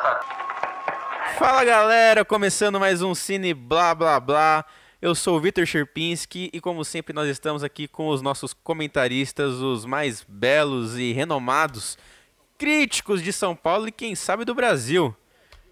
[0.00, 0.24] engraçado.
[1.38, 4.64] Fala galera, começando mais um Cine Blá Blá Blá.
[5.00, 9.54] Eu sou o Vitor Sherpinski e, como sempre, nós estamos aqui com os nossos comentaristas,
[9.54, 11.96] os mais belos e renomados
[12.58, 15.14] críticos de São Paulo e, quem sabe, do Brasil.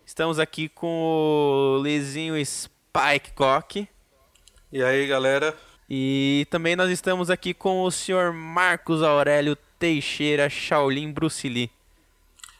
[0.06, 3.86] Estamos aqui com o Lizinho Spike Cock.
[4.72, 5.54] E aí, galera?
[5.88, 11.70] E também nós estamos aqui com o senhor Marcos Aurélio Teixeira Shaolin Bruce Lee.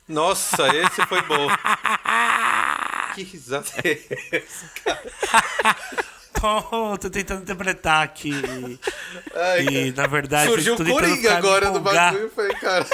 [0.09, 1.48] Nossa, esse foi bom.
[3.15, 3.98] que risada é
[4.33, 5.77] essa, cara?
[6.41, 8.33] Pô, tô tentando interpretar aqui.
[9.34, 12.12] Ai, e, na verdade, Surgiu o Coringa agora empolgar.
[12.12, 12.31] bagulho.
[12.31, 12.87] Foi, cara.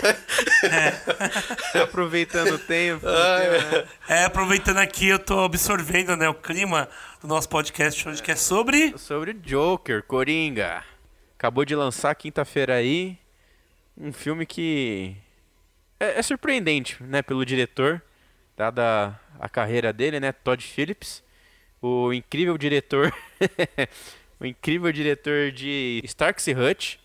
[1.82, 3.06] Aproveitando o tempo.
[3.06, 6.88] Ai, É, aproveitando aqui, eu tô absorvendo né, o clima
[7.20, 8.96] do nosso podcast hoje, que é sobre.
[8.96, 10.82] Sobre Joker, Coringa.
[11.38, 13.18] Acabou de lançar quinta-feira aí
[13.96, 15.16] um filme que
[15.98, 18.02] é, é surpreendente, né, pelo diretor,
[18.56, 21.23] dada a carreira dele, né, Todd Phillips,
[21.80, 23.12] o incrível diretor,
[24.40, 26.96] o incrível diretor de Starks e Hutch,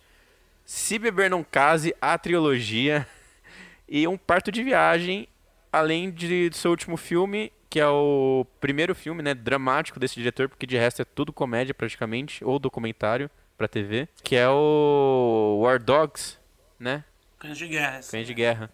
[0.66, 3.08] Se Beber Não Case, a trilogia
[3.88, 5.28] e um parto de viagem,
[5.72, 10.50] além de do seu último filme, que é o primeiro filme, né, dramático desse diretor,
[10.50, 15.82] porque de resto é tudo comédia praticamente, ou documentário pra TV, que é o War
[15.82, 16.40] Dogs,
[16.80, 17.04] né,
[17.40, 18.02] Cães de guerra.
[18.12, 18.70] Cães de Guerra.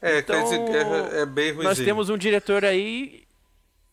[0.00, 1.64] É, Então, quer dizer, é, é bem ruimzinho.
[1.64, 3.24] Nós temos um diretor aí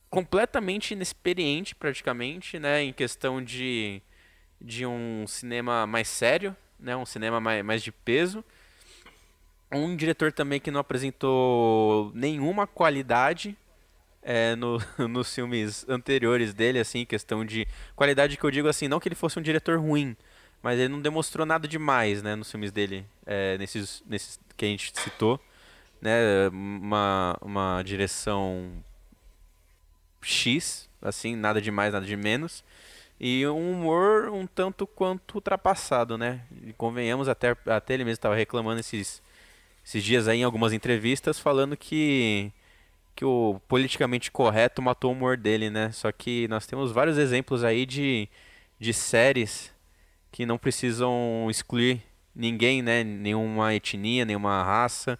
[0.10, 4.02] completamente inexperiente, praticamente, né, em questão de,
[4.62, 8.44] de um cinema mais sério, né, um cinema mais, mais de peso.
[9.72, 13.58] Um diretor também que não apresentou nenhuma qualidade
[14.22, 14.78] é, no,
[15.10, 19.16] nos filmes anteriores dele, assim, questão de qualidade que eu digo assim, não que ele
[19.16, 20.16] fosse um diretor ruim,
[20.62, 24.68] mas ele não demonstrou nada demais, né, nos filmes dele, é, nesses, nesses que a
[24.68, 25.40] gente citou,
[26.04, 28.74] né, uma, uma direção
[30.22, 32.62] X, assim, nada de mais, nada de menos.
[33.20, 36.42] E um humor um tanto quanto ultrapassado, né?
[36.62, 39.22] E convenhamos, até, até ele mesmo estava reclamando esses,
[39.86, 42.52] esses dias aí em algumas entrevistas, falando que,
[43.16, 45.90] que o politicamente correto matou o humor dele, né?
[45.94, 48.28] Só que nós temos vários exemplos aí de,
[48.78, 49.74] de séries
[50.34, 52.02] que não precisam excluir
[52.36, 53.06] ninguém, né?
[53.06, 55.18] Nenhuma etnia, nenhuma raça.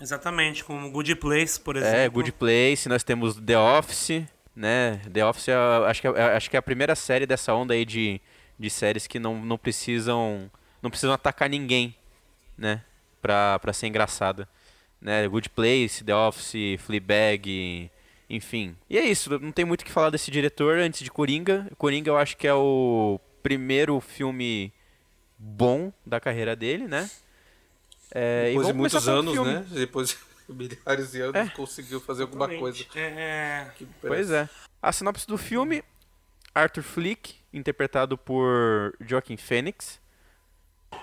[0.00, 1.96] Exatamente, como Good Place, por exemplo.
[1.96, 4.24] É, Good Place, nós temos The Office,
[4.54, 5.00] né?
[5.12, 5.54] The Office é,
[5.86, 8.20] acho, que é, acho que é a primeira série dessa onda aí de,
[8.58, 10.50] de séries que não, não precisam
[10.82, 11.94] não precisam atacar ninguém,
[12.58, 12.82] né?
[13.22, 14.46] Pra, pra ser engraçada.
[15.00, 15.26] Né?
[15.26, 17.90] Good Place, The Office, Fleabag,
[18.28, 18.76] enfim.
[18.88, 21.70] E é isso, não tem muito o que falar desse diretor antes de Coringa.
[21.78, 24.72] Coringa eu acho que é o primeiro filme
[25.38, 27.08] bom da carreira dele, né?
[28.12, 29.66] É, e Depois de muitos anos, né?
[29.70, 30.16] Depois de
[30.52, 31.48] milhares de anos, É.
[31.50, 32.84] conseguiu fazer alguma coisa.
[32.94, 34.48] É, que Pois é.
[34.82, 35.82] A sinopse do filme:
[36.54, 40.00] Arthur Flick, interpretado por Joaquin Phoenix,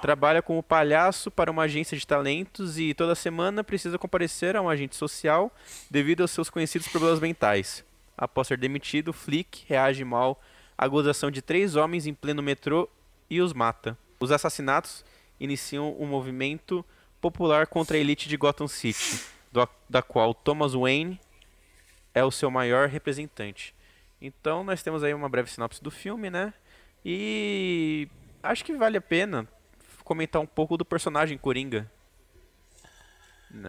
[0.02, 4.70] trabalha como palhaço para uma agência de talentos e toda semana precisa comparecer a um
[4.70, 5.52] agente social
[5.90, 7.84] devido aos seus conhecidos problemas mentais.
[8.18, 10.40] Após ser demitido, Flick reage mal
[10.78, 12.88] à acusação de três homens em pleno metrô
[13.30, 13.98] e os mata.
[14.20, 15.04] Os assassinatos
[15.44, 16.86] iniciam um movimento
[17.20, 19.22] popular contra a elite de Gotham City,
[19.52, 21.20] do- da qual Thomas Wayne
[22.14, 23.74] é o seu maior representante.
[24.22, 26.54] Então nós temos aí uma breve sinopse do filme, né?
[27.04, 28.08] E
[28.44, 29.48] acho que vale a pena
[30.04, 31.90] comentar um pouco do personagem Coringa.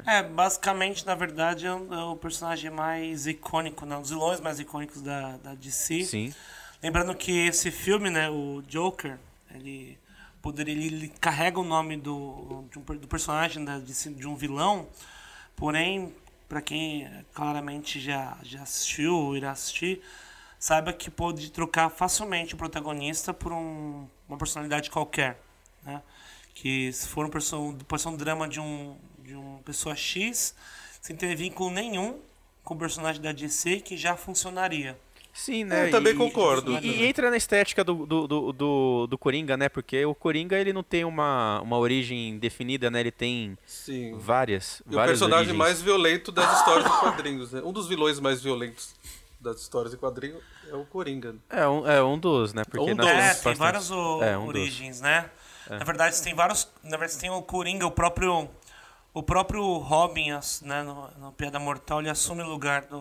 [0.07, 3.97] é, basicamente, na verdade, é o é o personagem mais icônico, né?
[3.97, 6.05] um dos vilões mais icônicos da, da DC.
[6.05, 6.35] Sim.
[6.83, 9.19] Lembrando que esse filme, né, o Joker,
[9.55, 9.99] ele
[10.43, 14.37] poderia ele, ele carrega o nome do, de um do personagem da- de, de um
[14.37, 14.89] vilão,
[15.57, 16.15] porém,
[16.49, 20.03] para quem eh, claramente já, já assistiu ou irá assistir,
[20.59, 25.41] saiba que pode trocar facilmente o protagonista por um, uma personalidade qualquer,
[25.85, 26.03] né?
[26.55, 30.55] Que se for um, perso- pode ser um drama de um de uma pessoa X,
[31.01, 32.19] sem ter vínculo nenhum
[32.65, 34.99] com o personagem da DC, que já funcionaria.
[35.33, 35.87] Sim, né?
[35.87, 36.73] Eu também E- concordo.
[36.79, 39.69] E, e entra na estética do, do, do, do, do Coringa, né?
[39.69, 43.01] Porque o Coringa ele não tem uma, uma origem definida, né?
[43.01, 44.15] Ele tem Sim.
[44.19, 45.59] várias, E o várias personagem origens.
[45.59, 47.63] mais violento das histórias de quadrinhos, né?
[47.65, 48.95] Um dos vilões mais violentos
[49.41, 51.35] das histórias de quadrinhos é o Coringa.
[51.49, 52.63] É um, é um dos, né?
[52.65, 53.07] Porque Um dos.
[53.07, 54.49] É, tem várias o- É, um dos.
[54.61, 55.31] origens, né?
[55.71, 56.69] Na verdade, tem vários.
[56.83, 58.49] Na verdade, tem o Coringa, o próprio.
[59.15, 60.31] O próprio Robin,
[60.63, 62.99] né, no, no Piada Mortal, ele assume o lugar do,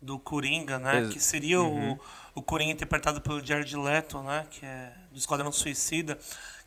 [0.00, 1.00] do Coringa, né?
[1.00, 1.92] Ex- Que seria Uhum.
[1.92, 4.46] o, o Coringa interpretado pelo Jared Leto, né?
[4.50, 6.18] Que é do Esquadrão Suicida,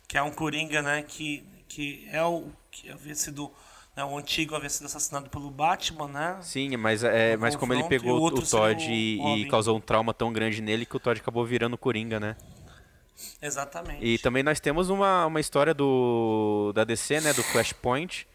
[0.08, 1.02] que é um Coringa, né?
[1.02, 3.50] Que, que é o que havia sido
[3.96, 6.38] né, o antigo havia sido assassinado pelo Batman, né?
[6.42, 10.14] Sim, mas, é, mas como ele pegou o o, Todd e, e causou um trauma
[10.14, 12.36] tão grande nele que o Todd acabou virando Coringa, né?
[13.42, 14.04] Exatamente.
[14.04, 18.26] E também nós temos uma, uma história do da DC, né, do Flashpoint,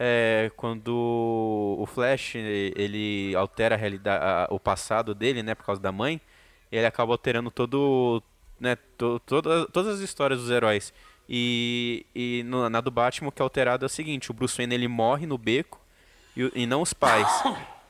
[0.00, 5.80] é, quando o Flash ele altera a realidade, a- o passado dele, né, por causa
[5.82, 6.20] da mãe,
[6.70, 8.22] ele acaba alterando todo,
[8.60, 10.94] né, to, toda, todas as histórias dos heróis.
[11.28, 14.56] E, e no- na do Batman o que é alterado é o seguinte, o Bruce
[14.56, 15.80] Wayne ele morre no beco
[16.36, 17.28] e, e não os pais.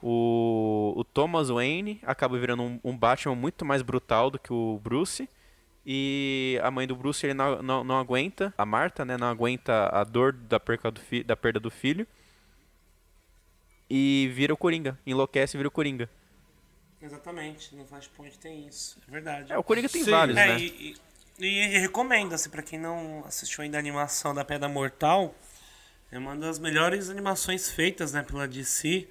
[0.02, 4.80] O, o Thomas Wayne acaba virando um, um Batman muito mais brutal do que o
[4.82, 5.28] Bruce.
[5.86, 9.88] E a mãe do Bruce ele não, não, não aguenta, a Marta, né, não aguenta
[9.90, 12.06] a dor da perca do, fi, da perda do filho.
[13.88, 16.10] E vira o Coringa, enlouquece e vira o Coringa.
[17.00, 19.52] Exatamente, no Flashpoint tem isso, é verdade.
[19.52, 20.10] É, o Coringa tem Sim.
[20.10, 20.58] vários, É, né?
[20.58, 20.96] e,
[21.38, 25.34] e, e recomenda-se pra quem não assistiu ainda a animação da Pedra Mortal.
[26.10, 29.08] É uma das melhores animações feitas, né, pela DC.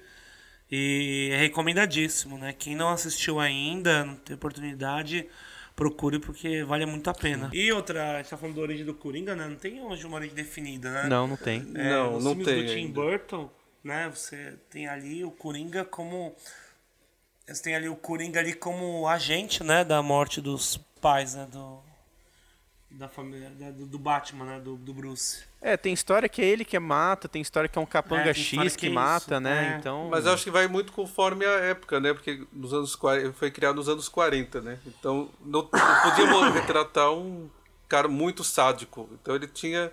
[0.70, 2.52] E é recomendadíssimo, né?
[2.52, 5.26] Quem não assistiu ainda, não tem oportunidade,
[5.78, 7.48] procure porque vale muito a pena.
[7.52, 9.46] E outra, a gente tá falando da origem do Coringa, né?
[9.46, 11.04] Não tem hoje uma origem definida, né?
[11.08, 11.60] Não, não tem.
[11.76, 13.00] É, Não, nos não filmes tem do Tim ainda.
[13.00, 13.50] Burton,
[13.84, 14.10] né?
[14.12, 16.34] Você tem ali o Coringa como
[17.46, 21.80] você tem ali o Coringa ali como agente, né, da morte dos pais, né, do
[22.90, 25.44] da família da- do, do Batman, né, do, do Bruce.
[25.60, 28.34] É, tem história que é ele que mata, tem história que é um capanga É,
[28.34, 29.74] X que que, é mata, isso, né?
[29.74, 29.78] é.
[29.78, 30.08] Então.
[30.10, 32.14] Mas eu acho que vai muito conforme a época, né?
[32.14, 34.78] Porque nos anos 40, foi criado nos anos 40, né?
[34.86, 37.50] Então não, não podíamos retratar um
[37.88, 39.08] cara muito sádico.
[39.20, 39.92] Então ele tinha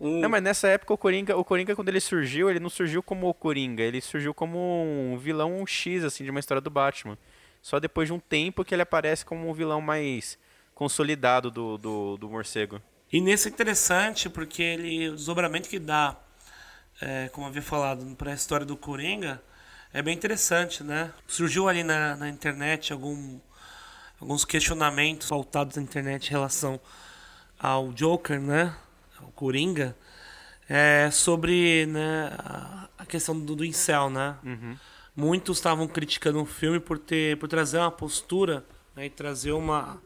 [0.00, 0.20] um.
[0.20, 3.28] Não, mas nessa época o Coringa, o Coringa quando ele surgiu, ele não surgiu como
[3.28, 7.18] o Coringa, ele surgiu como um vilão X assim de uma história do Batman.
[7.60, 10.38] Só depois de um tempo que ele aparece como um vilão mais
[10.80, 12.80] consolidado do, do, do morcego.
[13.12, 16.16] E nesse é interessante porque ele o desdobramento que dá,
[17.02, 19.42] é, como havia falado, para a história do Coringa
[19.92, 21.12] é bem interessante, né?
[21.26, 23.38] Surgiu ali na, na internet algum,
[24.18, 26.80] alguns questionamentos voltados na internet em relação
[27.58, 28.74] ao Joker, né?
[29.20, 29.94] Ao Coringa,
[30.66, 34.34] é, sobre né, a, a questão do, do incel, né?
[35.14, 38.64] Muitos estavam criticando o filme por ter por trazer uma postura
[38.96, 40.00] né, e trazer uma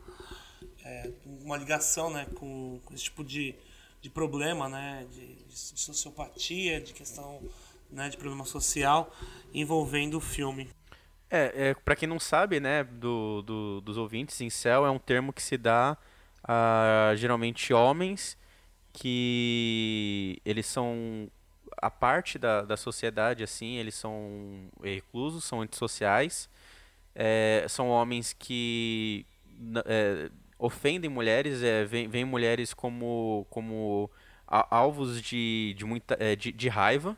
[1.44, 3.54] uma ligação né, com, com esse tipo de,
[4.00, 7.40] de problema, né, de, de sociopatia, de questão
[7.90, 9.14] né, de problema social
[9.52, 10.68] envolvendo o filme.
[11.30, 15.32] É, é para quem não sabe, né, do, do- dos ouvintes, incel é um termo
[15.32, 15.96] que se dá
[16.42, 18.36] a geralmente homens
[18.92, 21.28] que eles são
[21.78, 26.48] a parte da, da sociedade, assim, eles são reclusos, são antissociais,
[27.14, 29.26] é, são homens que
[29.84, 30.30] é,
[30.64, 34.10] ofendem mulheres, é, veem mulheres como, como
[34.46, 37.16] alvos de, de, muita, é, de, de raiva,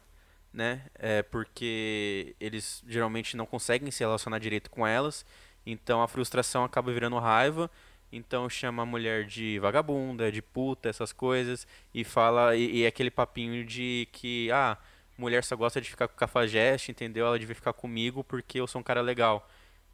[0.53, 0.83] né?
[0.95, 5.25] É porque eles geralmente não conseguem se relacionar direito com elas,
[5.65, 7.71] então a frustração acaba virando raiva,
[8.11, 12.89] então chama a mulher de vagabunda, de puta, essas coisas, e fala, e, e é
[12.89, 14.77] aquele papinho de que, ah,
[15.17, 17.27] mulher só gosta de ficar com cafajeste, entendeu?
[17.27, 19.49] Ela devia ficar comigo porque eu sou um cara legal.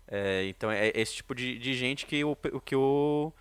[0.09, 3.33] É, então é esse tipo de, de gente que o, que o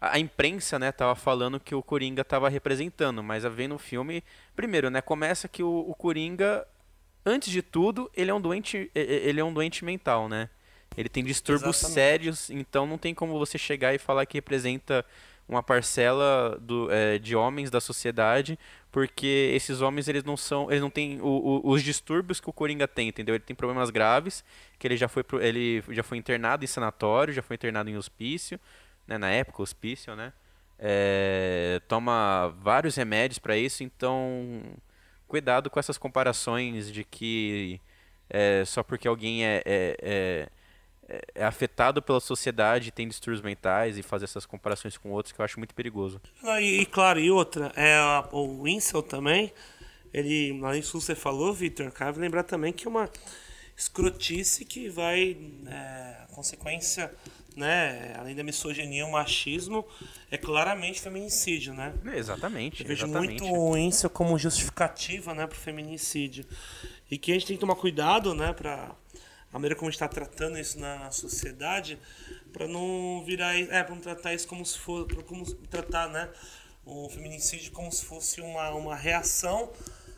[0.00, 4.22] a imprensa, né, tava falando que o Coringa tava representando, mas a ver no filme,
[4.54, 6.66] primeiro, né, começa que o, o Coringa,
[7.24, 10.50] antes de tudo, ele é um doente, ele é um doente mental, né?
[10.96, 11.94] Ele tem distúrbios Exatamente.
[11.94, 15.04] sérios, então não tem como você chegar e falar que representa
[15.48, 18.58] uma parcela do, é, de homens da sociedade,
[18.90, 22.52] porque esses homens eles não são, eles não têm o- o- os distúrbios que o
[22.52, 23.34] Coringa tem, entendeu?
[23.34, 24.44] Ele tem problemas graves,
[24.78, 28.58] que ele já foi ele já foi internado em sanatório, já foi internado em hospício,
[29.06, 30.32] né, na época hospício, né?
[30.78, 34.60] É, toma vários remédios para isso, então
[35.28, 37.80] cuidado com essas comparações de que
[38.30, 40.48] é, só porque alguém é, é,
[41.08, 45.40] é- é afetado pela sociedade, tem distúrbios mentais e fazer essas comparações com outros que
[45.40, 46.20] eu acho muito perigoso.
[46.42, 49.52] Ah, E, e, claro, e outra, é a- o Winsel também,
[50.12, 53.08] ele, além disso que você falou, Victor, cabe lembrar também que é uma
[53.76, 57.12] escrotice que vai, é, consequência,
[57.56, 59.84] né, além da misoginia, o machismo,
[60.30, 61.92] é claramente feminicídio, né?
[62.14, 63.42] Exatamente, Eu vejo exatamente.
[63.42, 66.44] muito o incel como justificativa, né, pro feminicídio.
[67.10, 68.94] E que a gente tem que tomar cuidado, né, pra
[69.54, 71.96] a maneira como a gente está tratando isso na sociedade,
[72.52, 76.28] para não virar, é, para não tratar isso como se pra como tratar, né,
[76.84, 79.72] o feminicídio como se fosse uma, uma reação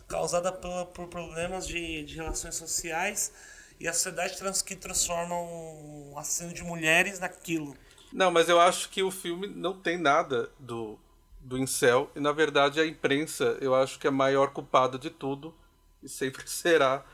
[0.08, 3.30] causada pela, por problemas de, de relações sociais
[3.78, 7.76] e a sociedade trans, que transforma um assassino de mulheres naquilo.
[8.10, 10.98] Não, mas eu acho que o filme não tem nada do,
[11.40, 12.10] do incel.
[12.16, 15.54] E na verdade a imprensa, eu acho que é a maior culpada de tudo.
[16.02, 17.04] e sempre será,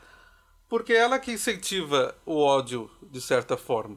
[0.73, 3.95] porque ela que incentiva o ódio de certa forma.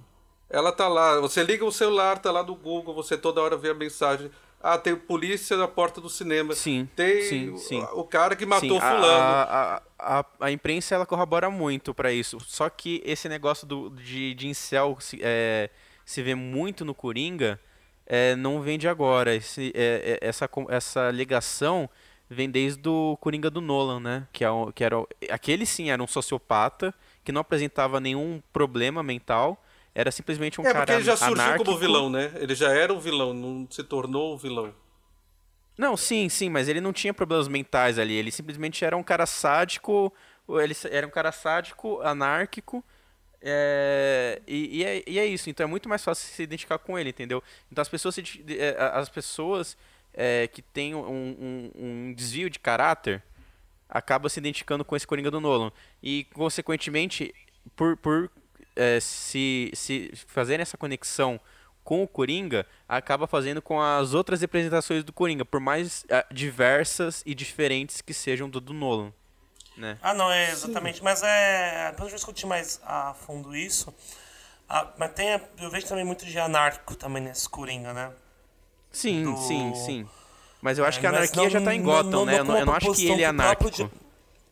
[0.50, 3.70] Ela tá lá, você liga o celular, tá lá no Google, você toda hora vê
[3.70, 4.30] a mensagem.
[4.62, 6.54] Ah, tem polícia na porta do cinema.
[6.54, 6.86] Sim.
[6.94, 7.80] Tem sim, o, sim.
[7.94, 9.22] o cara que matou Sim, a- fulano.
[9.22, 12.38] A, a, a, a imprensa ela corrobora muito pra isso.
[12.40, 15.70] Só que esse negócio do, de, de incel se, é,
[16.04, 17.58] se vê muito no Coringa
[18.04, 19.34] é, não vem de agora.
[19.34, 21.88] Esse, é, é, essa, essa ligação
[22.28, 24.28] vem desde o Coringa do Nolan, né?
[24.32, 28.42] Que, é o, que era, o- aquele sim era um sociopata que não apresentava nenhum
[28.52, 29.62] problema mental.
[29.94, 31.64] Era simplesmente um é, cara porque ele já surgiu anárquico.
[31.64, 32.32] como vilão, né?
[32.36, 34.74] Ele já era um vilão, não se tornou um vilão.
[35.78, 38.14] Não, sim, sim, mas ele não tinha problemas mentais ali.
[38.14, 40.12] Ele simplesmente era um cara sádico.
[40.48, 42.82] Ele era um cara sádico, anárquico.
[43.42, 45.50] é, e, e é, e é isso.
[45.50, 47.42] Então é muito mais fácil se identificar com ele, entendeu?
[47.70, 48.22] Então as pessoas, se
[48.58, 49.76] é, as pessoas
[50.16, 51.70] é, que têm um, um-
[52.08, 53.22] um desvio de caráter
[53.88, 55.70] acabam se identificando com esse Coringa do Nolan.
[56.02, 57.32] E, consequentemente,
[57.76, 58.30] por, por
[58.74, 61.38] é, se, se fazerem essa conexão
[61.84, 67.22] com o Coringa, acaba fazendo com as outras representações do Coringa, por mais ah, diversas
[67.24, 69.12] e diferentes que sejam do, do Nolan.
[69.76, 69.96] Né?
[70.02, 71.04] Ah, não, é exatamente.
[71.04, 71.90] Mas é.
[71.90, 73.94] Depois a gente vai discutir mais a fundo isso.
[74.68, 75.40] Ah, mas tem.
[75.60, 78.10] Eu vejo também muito de anárquico também nesse Coringa, né?
[78.96, 80.06] Sim, Do- sim, sim.
[80.62, 82.32] Mas eu acho que a anarquia não- já tá em não- Gotham, não- né?
[82.32, 83.70] não Eu não, com eu não uma acho que ele é anárquico.
[83.70, 83.90] de-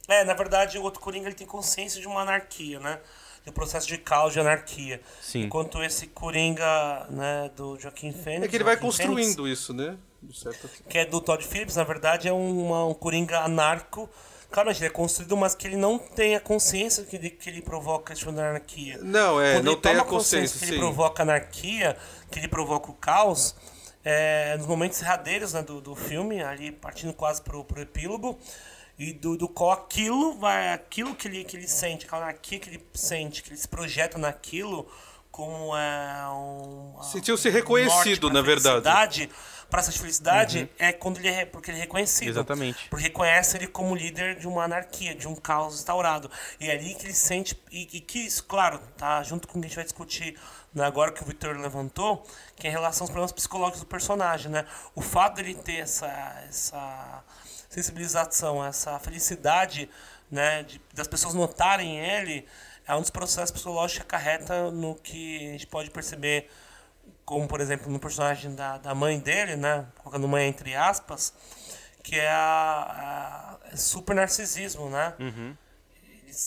[0.07, 2.99] É, na verdade, o outro Coringa ele tem consciência de uma anarquia, né?
[3.43, 5.01] De um processo de caos, de anarquia.
[5.23, 5.45] Sim.
[5.45, 8.45] Enquanto esse Coringa, né, do Joaquim Fênix...
[8.45, 9.97] É que ele vai construindo isso, né?
[10.43, 10.59] Forma.
[10.89, 14.09] que é do Todd Phillips, na verdade, é um, um Coringa anarco.
[14.51, 17.61] Claramente, ele é construído, mas que ele não tem a consciência que ele, que ele
[17.61, 18.99] provoca esse tipo anarquia.
[19.03, 20.73] Não, é, Quando não ele tem toma a consciência, que sim.
[20.73, 21.97] ele provoca anarquia,
[22.31, 23.74] que ele provoca o caos, é,
[24.59, 28.39] nos momentos derradeiros né, do, do filme, ali partindo quase pro, pro epílogo,
[28.99, 32.71] e do, do qual aquilo vai, aquilo que ele, que ele sente, aquela anarquia que
[32.71, 34.89] ele sente, que ele se projeta naquilo
[35.35, 37.03] como é um.
[37.03, 39.29] Sentiu-se reconhecido, na verdade.
[39.69, 42.29] Pra essa felicidade é quando ele é, porque ele é reconhecido.
[42.29, 42.89] Exatamente.
[42.89, 46.31] Porque reconhece ele como líder de uma anarquia, de um caos instaurado.
[46.61, 47.61] E é ali que ele sente.
[47.73, 50.39] E, e que isso, claro, tá junto com o que a gente vai discutir
[50.83, 52.27] agora que o Victor levantou,
[52.57, 54.67] que é em relação aos problemas psicológicos do personagem, né?
[54.95, 56.07] O fato dele ter essa,
[56.49, 57.23] essa
[57.69, 59.89] sensibilização, essa felicidade,
[60.31, 62.47] né, de, das pessoas notarem ele,
[62.87, 66.51] é um dos processos psicológicos que acarreta no que a gente pode perceber
[67.25, 71.33] como por exemplo no personagem da, da mãe dele, né, colocando mãe entre aspas,
[72.03, 75.15] que é a, a super narcisismo, né,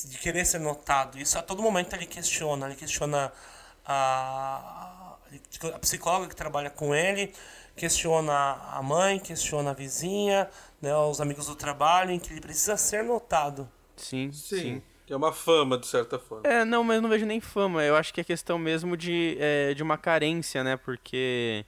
[0.06, 1.18] de querer ser notado.
[1.18, 3.32] Isso a todo momento ele questiona, ele questiona
[3.88, 5.16] a,
[5.74, 7.34] a psicóloga que trabalha com ele,
[7.76, 8.34] questiona
[8.72, 10.50] a mãe, questiona a vizinha,
[10.82, 13.70] né, os amigos do trabalho, em que ele precisa ser notado.
[13.96, 14.82] Sim, Sim, sim.
[15.06, 16.48] que é uma fama, de certa forma.
[16.48, 17.84] É, não, mas eu não vejo nem fama.
[17.84, 20.78] Eu acho que é questão mesmo de, é, de uma carência, né?
[20.78, 21.66] Porque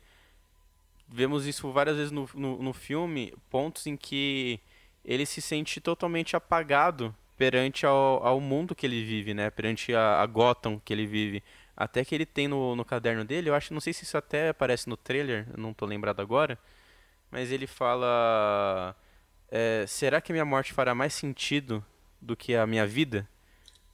[1.08, 4.60] vemos isso várias vezes no, no, no filme, pontos em que
[5.04, 9.50] ele se sente totalmente apagado perante ao, ao mundo que ele vive, né?
[9.50, 11.42] Perante a, a Gotham que ele vive.
[11.80, 14.50] Até que ele tem no, no caderno dele, eu acho, não sei se isso até
[14.50, 16.60] aparece no trailer, não tô lembrado agora,
[17.32, 18.94] mas ele fala:
[19.50, 21.84] é, será que a minha morte fará mais sentido
[22.22, 23.26] do que a minha vida?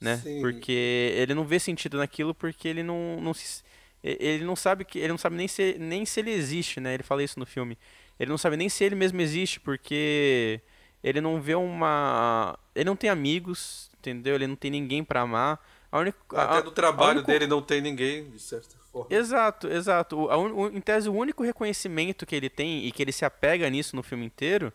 [0.02, 0.18] Né?
[0.18, 0.42] Sim.
[0.42, 3.64] Porque ele não vê sentido naquilo porque ele não, não se,
[4.04, 6.96] ele não sabe que ele não sabe nem se, nem se ele existe, né?
[6.96, 7.78] Ele fala isso no filme.
[8.20, 10.60] Ele não sabe nem se ele mesmo existe porque
[11.04, 14.34] ele não vê uma ele não tem amigos, entendeu?
[14.34, 15.60] Ele não tem ninguém pra amar.
[15.92, 19.08] Única, Até a- do trabalho único- dele não tem ninguém, de certa forma.
[19.10, 20.18] Exato, exato.
[20.20, 23.12] O, a un- o- em tese, o único reconhecimento que ele tem e que ele
[23.12, 24.72] se apega nisso no filme inteiro,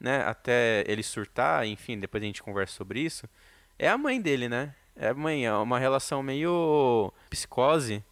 [0.00, 3.28] né, até ele surtar, enfim, depois a gente conversa sobre isso,
[3.78, 4.74] é a mãe dele, né?
[4.96, 8.02] É a mãe, é uma relação meio psicose,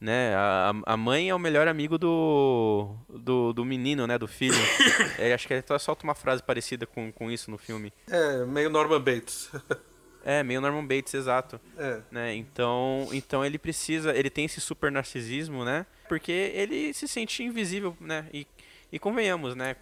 [0.00, 0.34] né?
[0.34, 4.56] A, a mãe é o melhor amigo do, do, do menino, né, do filho.
[5.18, 7.92] É, acho que ele até solta uma frase parecida com, com isso no filme.
[8.08, 9.50] É, meio Norman Bates.
[10.24, 12.00] É, meio Norman Bates, exato é.
[12.10, 12.34] né?
[12.34, 15.84] Então, então ele precisa, ele tem esse super narcisismo, né?
[16.08, 18.28] Porque ele se sente invisível, né?
[18.32, 18.46] E,
[18.92, 19.74] e convenhamos, né?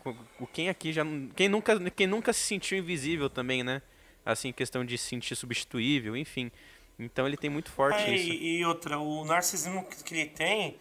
[0.52, 1.02] Quem aqui já,
[1.36, 3.82] quem nunca, quem nunca se sentiu invisível também, né?
[4.24, 6.50] Assim, questão de se sentir substituível, enfim.
[6.98, 8.28] Então ele tem muito forte Ah, isso.
[8.30, 10.78] e, e outra, o narcisismo que, que ele tem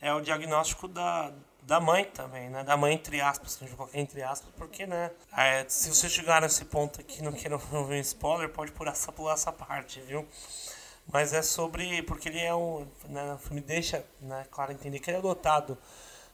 [0.00, 1.32] é o diagnóstico da,
[1.70, 2.64] da mãe também, né?
[2.64, 5.08] Da mãe, entre aspas, que a gente vai colocar entre aspas, porque, né?
[5.36, 9.12] é, se você chegar nesse ponto aqui não queira ouvir um spoiler, pode pular essa,
[9.12, 10.26] pular essa parte, viu?
[11.12, 12.02] Mas é sobre.
[12.02, 12.84] Porque ele é um.
[13.08, 15.78] Né, o filme deixa, né, claro, entender que ele é adotado.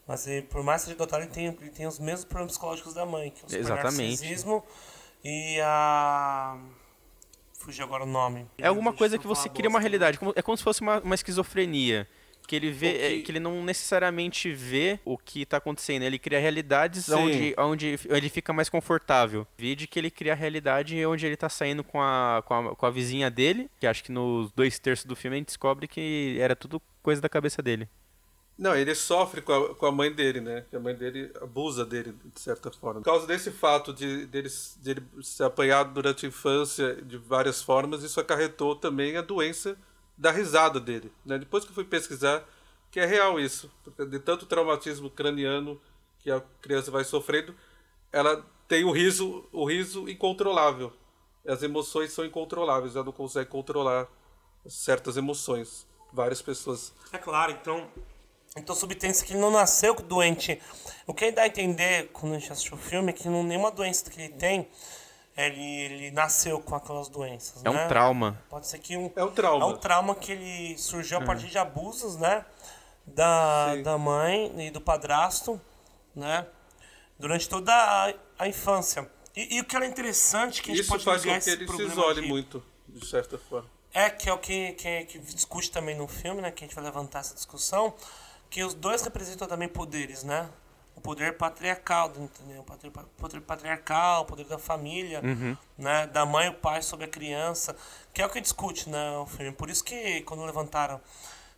[0.06, 2.94] Mas ele, por mais que seja adotado, ele tem, ele tem os mesmos problemas psicológicos
[2.94, 3.68] da mãe, que é o
[4.08, 4.64] narcisismo
[5.22, 6.56] E a.
[7.58, 8.46] Fugiu agora o nome.
[8.56, 10.18] É alguma coisa que você cria uma realidade.
[10.18, 12.08] como- É como se fosse uma, uma esquizofrenia.
[12.46, 12.88] Que ele vê.
[12.88, 16.02] O que- é, que ele não necessariamente vê o que tá acontecendo.
[16.02, 17.14] Ele cria realidades Sim.
[17.14, 19.46] onde, onde ele fica mais confortável.
[19.58, 22.86] Vide que ele cria a realidade onde ele tá saindo com a, com a, com
[22.86, 23.68] a vizinha dele.
[23.80, 27.20] Que acho que nos dois terços do filme a gente descobre que era tudo coisa
[27.20, 27.88] da cabeça dele.
[28.58, 30.64] Não, ele sofre com a, com a mãe dele, né?
[30.70, 33.00] Que a mãe dele abusa dele, de certa forma.
[33.00, 34.48] Por causa desse fato de dele,
[34.78, 39.76] dele ser apanhado durante a infância de várias formas, isso acarretou também a doença
[40.16, 41.12] da risada dele.
[41.24, 41.38] Né?
[41.38, 42.44] Depois que eu fui pesquisar,
[42.90, 43.70] que é real isso.
[43.84, 45.80] Porque de tanto traumatismo craniano
[46.18, 47.54] que a criança vai sofrendo,
[48.12, 50.92] ela tem o riso, o riso incontrolável.
[51.46, 54.08] As emoções são incontroláveis, ela não consegue controlar
[54.66, 55.86] certas emoções.
[56.12, 57.88] Várias pessoas É claro, então.
[58.56, 60.60] Então subtende-se que ele não nasceu doente.
[61.06, 63.70] O que dá a entender quando a gente assistiu o filme é que não, nenhuma
[63.70, 64.68] doença que ele tem,
[65.36, 67.64] ele, ele nasceu com aquelas doenças.
[67.64, 67.84] É né?
[67.84, 68.42] um trauma.
[68.48, 69.64] Pode ser que um, É um trauma.
[69.64, 72.44] É um trauma que ele surgiu a partir de abusos, né?
[73.06, 73.82] Da, Sim.
[73.82, 75.60] da mãe e do padrasto,
[76.14, 76.46] né?
[77.18, 79.08] Durante toda a, a infância.
[79.34, 81.68] E, e o que era interessante que a gente Isso pode faz com que ele
[81.68, 83.68] se isole de- muito, de certa forma.
[83.92, 86.50] é, que é o que, que, que discute também no filme, né?
[86.50, 87.94] Que a gente vai levantar essa discussão.
[88.48, 90.48] Que os dois representam também poderes, né?
[90.96, 92.62] O poder patriarcal, entendeu?
[92.62, 95.20] O poder, poder patriarcal, o poder da família,
[95.78, 96.06] né?
[96.08, 97.76] Da mãe e o pai sobre a criança.
[98.14, 99.10] Que é o que discute, né?
[99.18, 99.52] O filme.
[99.52, 101.00] Por isso que quando levantaram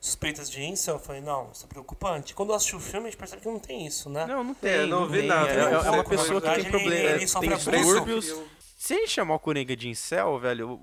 [0.01, 2.35] suspeitas de incel, eu falei, não, isso é preocupante.
[2.35, 4.27] Quando eu assisti o filme, a gente percebe que não tem isso, né?
[4.27, 4.71] Não, não tem.
[4.73, 5.51] É, não vi nada.
[5.51, 7.11] É, é uma na pessoa que tem ele- problema.
[7.11, 8.35] ele sofre tem distúrbios.
[8.77, 10.81] Se a gente chamar o Coringa de incel, velho,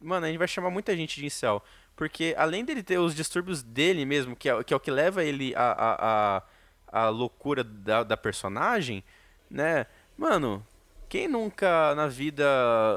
[0.00, 1.62] mano, a gente vai chamar muita gente de incel.
[1.94, 5.22] Porque além dele ter os distúrbios dele mesmo, que é, que é o que leva
[5.24, 6.42] ele à a, a,
[6.90, 9.02] a, loucura da, da personagem,
[9.50, 9.86] né?
[10.16, 10.64] Mano,
[11.08, 12.44] quem nunca na vida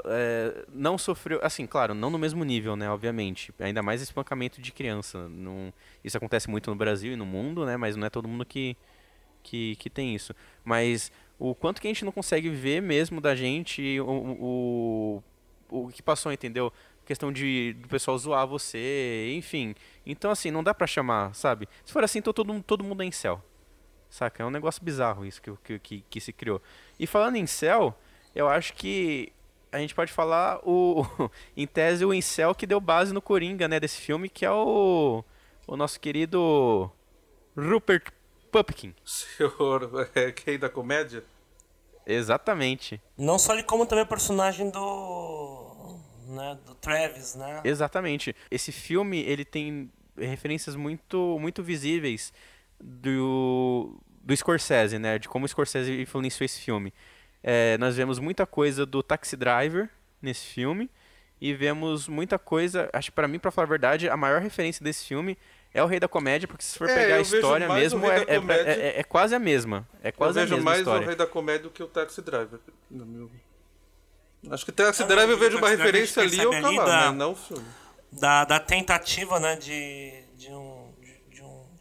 [0.06, 1.40] é, não sofreu.
[1.42, 2.90] Assim, claro, não no mesmo nível, né?
[2.90, 3.54] Obviamente.
[3.60, 5.30] Ainda mais espancamento de criança.
[5.30, 5.74] Não,
[6.04, 7.78] isso acontece muito no Brasil e no mundo, né?
[7.78, 8.76] Mas não é todo mundo que,
[9.42, 10.36] que, que tem isso.
[10.64, 15.24] Mas o quanto que a gente não consegue ver mesmo da gente o,
[15.70, 16.72] o, o que passou, entendeu?
[17.06, 19.74] Questão de do pessoal zoar você, enfim.
[20.06, 21.68] Então, assim, não dá pra chamar, sabe?
[21.86, 23.44] Se for assim, todo, todo mundo é em céu.
[24.12, 24.44] Saca?
[24.44, 26.62] É um negócio bizarro isso que, que, que, que se criou.
[27.00, 27.98] E falando em céu,
[28.36, 29.32] eu acho que
[29.72, 31.06] a gente pode falar o
[31.56, 35.24] em tese o incel que deu base no Coringa, né, desse filme, que é o
[35.66, 36.92] o nosso querido
[37.56, 38.12] Rupert
[38.52, 38.94] Pupkin.
[39.06, 41.24] Senhor, é, rei da comédia?
[42.06, 43.02] Exatamente.
[43.18, 45.98] Não só ele, como também o personagem do.
[46.28, 47.62] Né, do Travis, né?
[47.64, 48.36] Exatamente.
[48.50, 52.34] Esse filme, ele tem referências muito muito visíveis
[52.84, 56.94] do do Scorsese, né, de como o Scorsese influenciou esse filme.
[57.44, 59.90] É, nós vemos muita coisa do Taxi Driver
[60.22, 60.90] nesse filme
[61.42, 64.84] e vemos muita coisa, acho que pra mim, pra falar a verdade, a maior referência
[64.84, 65.36] desse filme
[65.74, 67.74] é o Rei da Comédia, porque se for É, pegar a eu vejo história o
[67.74, 68.62] mesmo, é, é- Comédia.
[68.62, 69.88] é- é- é quase a mesma.
[70.04, 71.04] É Eu quase a vejo mesma mais história.
[71.04, 72.60] o rei da comédia do que o Taxi Driver.
[72.92, 73.32] no meu-
[74.52, 77.08] Acho que Taxi Não, Driver eu vejo uma Taxi a referência ali ali cavalo, da-
[77.08, 77.66] mas não o filme.
[78.12, 80.71] Da, da tentativa, né, de, de, um,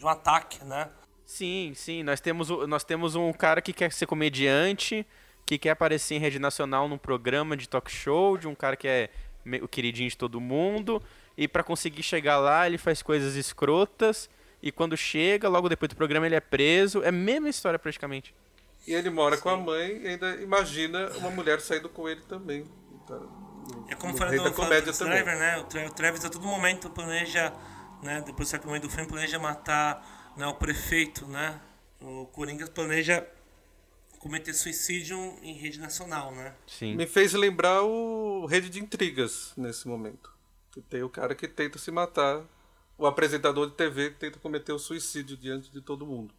[0.01, 0.89] de, um, ataque, né?
[1.25, 2.03] Sim, sim.
[2.03, 5.07] Nós temos, nós temos um cara que quer ser comediante,
[5.47, 8.89] que quer aparecer em rede nacional num programa de talk show, de um cara que
[8.89, 9.11] é
[9.63, 11.03] o queridinho de todo mundo.
[11.37, 14.29] E pra conseguir chegar lá, ele faz coisas escrotas.
[14.63, 17.03] E quando chega, logo depois do programa, ele é preso.
[17.03, 18.35] É a mesma história praticamente.
[18.87, 22.65] E ele mora com a mãe e ainda imagina uma mulher saindo com ele também.
[23.05, 25.23] Então, É como no falei do, do também.
[25.23, 25.59] Trevor, né?
[25.59, 27.53] O Travis a todo momento planeja,
[28.03, 28.23] né?
[28.25, 31.61] Depois do certo momento do filme, planeja matar né, o prefeito, né?
[32.01, 33.27] O Coringa planeja
[34.19, 36.55] cometer suicídio em rede nacional, né?
[36.67, 36.95] Sim.
[36.95, 40.31] Me fez lembrar o Rede de Intrigas nesse momento.
[40.71, 42.45] Que tem o cara que tenta se matar,
[42.97, 46.35] o apresentador de TV que tenta cometer o suicídio diante de todo mundo.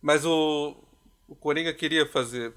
[0.00, 0.76] Mas o,
[1.28, 2.52] o Coringa queria fazer.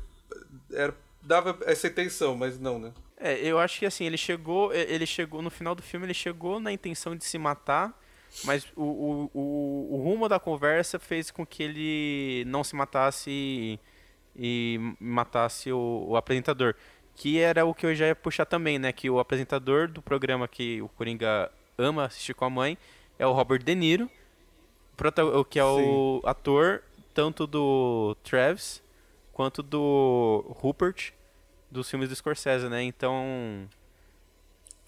[0.72, 2.92] Era, dava essa intenção, mas não, né?
[3.18, 6.60] É, eu acho que assim, ele chegou, ele chegou no final do filme, ele chegou
[6.60, 7.98] na intenção de se matar,
[8.44, 13.30] mas o, o, o, o rumo da conversa fez com que ele não se matasse
[13.30, 13.80] e,
[14.36, 16.76] e matasse o, o apresentador.
[17.16, 18.92] Que era o que eu já ia puxar também, né?
[18.92, 22.78] Que o apresentador do programa que o Coringa ama assistir com a mãe
[23.18, 24.10] é o Robert De Niro,
[25.50, 28.84] que é o ator tanto do Travis
[29.32, 31.14] quanto do Rupert
[31.72, 32.84] dos filmes do Scorsese, né?
[32.84, 33.68] Então,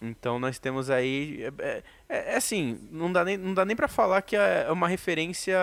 [0.02, 3.88] então nós temos aí, é, é- é assim, não dá nem não dá nem para
[3.88, 5.58] falar que é uma referência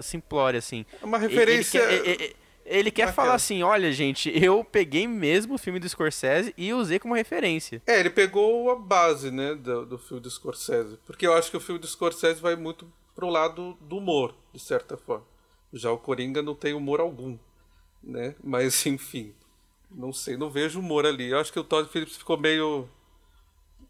[0.00, 0.84] simplória assim.
[1.02, 1.78] É uma Ele- referência.
[1.82, 2.32] Ele, quer, é- é-
[2.68, 6.98] Ele quer falar assim, olha, gente, eu peguei mesmo o filme do Scorsese e usei
[6.98, 7.80] como referência.
[7.86, 10.98] É, ele pegou a base, né, do, do filme do Scorsese.
[11.06, 14.58] Porque eu acho que o filme do Scorsese vai muito pro lado do humor, de
[14.58, 15.24] certa forma.
[15.72, 17.38] Já o Coringa não tem humor algum,
[18.02, 18.34] né?
[18.42, 19.32] Mas, enfim,
[19.88, 21.30] não sei, não vejo humor ali.
[21.30, 22.88] Eu acho que o Todd Phillips ficou meio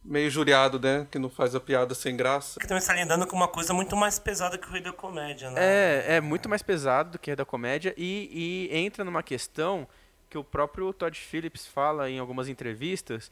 [0.06, 1.06] meio juriado, né?
[1.10, 2.60] Que não faz a piada sem graça.
[2.60, 5.50] Que também está lidando com uma coisa muito mais pesada que o Rei da Comédia,
[5.50, 5.60] né?
[5.62, 9.86] É, é muito mais pesado do que a da comédia e, e entra numa questão
[10.30, 13.30] que o próprio Todd Phillips fala em algumas entrevistas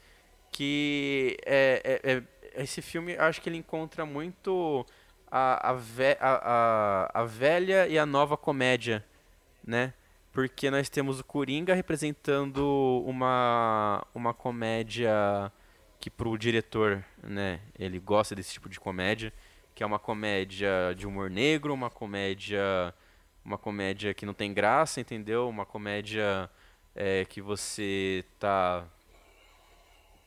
[0.50, 4.86] que é, é- é- esse filme acho que ele encontra muito
[5.30, 9.04] a, a, ve- a- a- a velha e a nova comédia,
[9.66, 9.92] né?
[10.32, 15.50] Porque nós temos o Coringa representando uma, uma comédia
[16.04, 19.32] que pro diretor, né, ele gosta desse tipo de comédia,
[19.74, 22.92] que é uma comédia de humor negro, uma comédia
[23.42, 25.48] uma comédia que não tem graça, entendeu?
[25.48, 26.50] Uma comédia
[26.94, 28.84] é, que você tá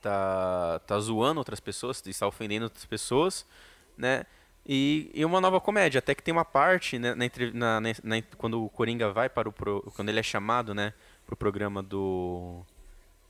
[0.01, 3.45] tá tá zoando outras pessoas, está ofendendo outras pessoas,
[3.95, 4.25] né?
[4.65, 7.13] E, e uma nova comédia, até que tem uma parte né,
[7.53, 10.91] na, na- na- quando o Coringa vai para o pro, quando ele é chamado, né,
[11.23, 12.65] pro programa do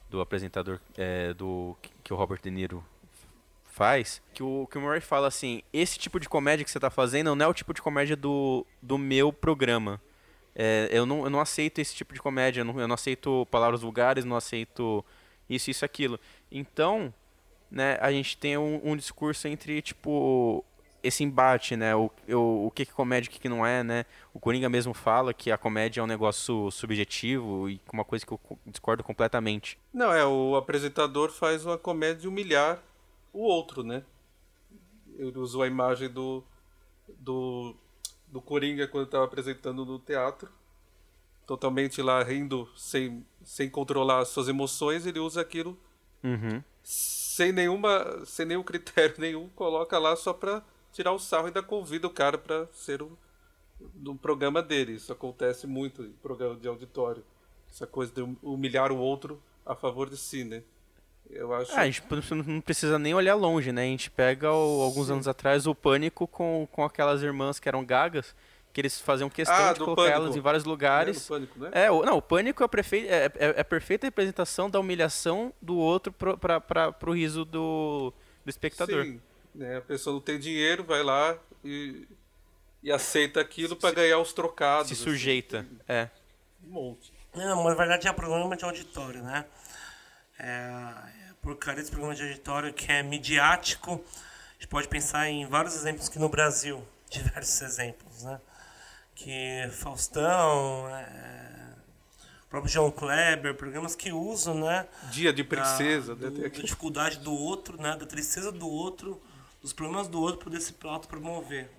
[0.10, 2.84] do apresentador é, do que- o Robert De Niro
[3.66, 6.90] faz, que o, que o Murray fala assim, esse tipo de comédia que você tá
[6.90, 10.02] fazendo não é o tipo de comédia do, do meu programa.
[10.56, 13.48] É, eu, não, eu não aceito esse tipo de comédia, eu não, eu não aceito
[13.52, 15.06] palavras vulgares, não aceito
[15.48, 16.20] isso, isso, aquilo.
[16.52, 17.14] Então,
[17.70, 20.66] né, a gente tem um, um discurso entre, tipo,
[21.04, 23.66] esse embate, né, o, o, o que que é comédia e o que que não
[23.66, 24.06] é, né.
[24.34, 28.32] O Coringa mesmo fala que a comédia é um negócio subjetivo e uma coisa que
[28.34, 29.78] eu co- discordo completamente.
[29.94, 32.82] Não, é, o apresentador faz uma comédia de humilhar
[33.34, 34.04] o outro, né?
[35.18, 36.44] Ele usou a imagem do,
[37.20, 37.76] do,
[38.28, 40.50] do Coringa quando estava apresentando no teatro.
[41.46, 45.78] Totalmente lá rindo, sem, sem controlar as suas emoções, ele usa aquilo
[46.24, 46.62] Uhum.
[46.84, 50.64] sem nenhuma sem nenhum critério nenhum, coloca lá só pra
[50.98, 53.12] tirar o sarro e ainda convida o cara pra ser um
[53.96, 54.94] no programa dele.
[54.94, 57.24] Isso acontece muito em programa de auditório.
[57.70, 60.64] Essa coisa de humilhar o outro a favor de si, né?
[61.30, 61.72] Eu acho.
[61.74, 62.02] Ah, a gente
[62.48, 63.84] não- precisa nem olhar longe, né?
[63.84, 65.14] A gente pega o- alguns Sim.
[65.14, 68.34] anos atrás o Pânico com, com aquelas irmãs que eram gagas,
[68.74, 70.22] que eles faziam questão Ah, de colocar Pânico.
[70.22, 71.30] elas em vários né, lugares.
[71.30, 71.70] no pânico, né?
[71.74, 74.80] É, o, não, o Pânico é, o prefe- é, é- é a perfeita representação da
[74.80, 78.12] humilhação do outro pra, pro riso do,
[78.46, 79.04] do espectador.
[79.04, 79.22] Sim,
[79.58, 79.78] né?
[79.78, 82.08] A pessoa não tem dinheiro, vai lá e,
[82.84, 84.88] e aceita aquilo pra ganhar os trocados.
[84.88, 85.04] Se assim.
[85.04, 85.66] sujeita.
[85.88, 86.10] É.
[86.66, 87.12] Um monte.
[87.36, 89.46] Não, mas na verdade é programa de auditório, né?
[90.40, 90.46] É,
[91.30, 94.04] é porcaria desse programa de auditório que é midiático.
[94.52, 98.40] A gente pode pensar em vários exemplos aqui no Brasil, diversos exemplos, né?
[99.16, 101.74] Que Faustão, é,
[102.46, 104.86] o próprio João Kleber, programas que usam, né?
[105.12, 106.30] Dia de da- princesa, né?
[106.30, 107.96] do- Tem da dificuldade do outro, né?
[107.96, 109.20] Da tristeza do outro,
[109.62, 111.70] dos problemas do outro poder se auto-promover.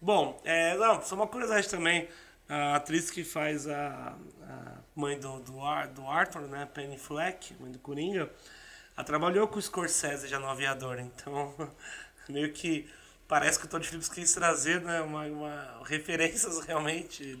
[0.00, 2.08] Bom, é, não, só uma curiosidade também.
[2.48, 6.66] A atriz que faz a, a mãe do, do, Ar- do Arthur, né?
[6.74, 8.28] Penny Fleck, mãe do Coringa,
[8.96, 11.54] ela trabalhou com o Scorsese já no Aviador, então
[12.28, 12.88] meio que
[13.28, 17.38] parece que o Todd Phillips quis trazer né, uma, uma referências realmente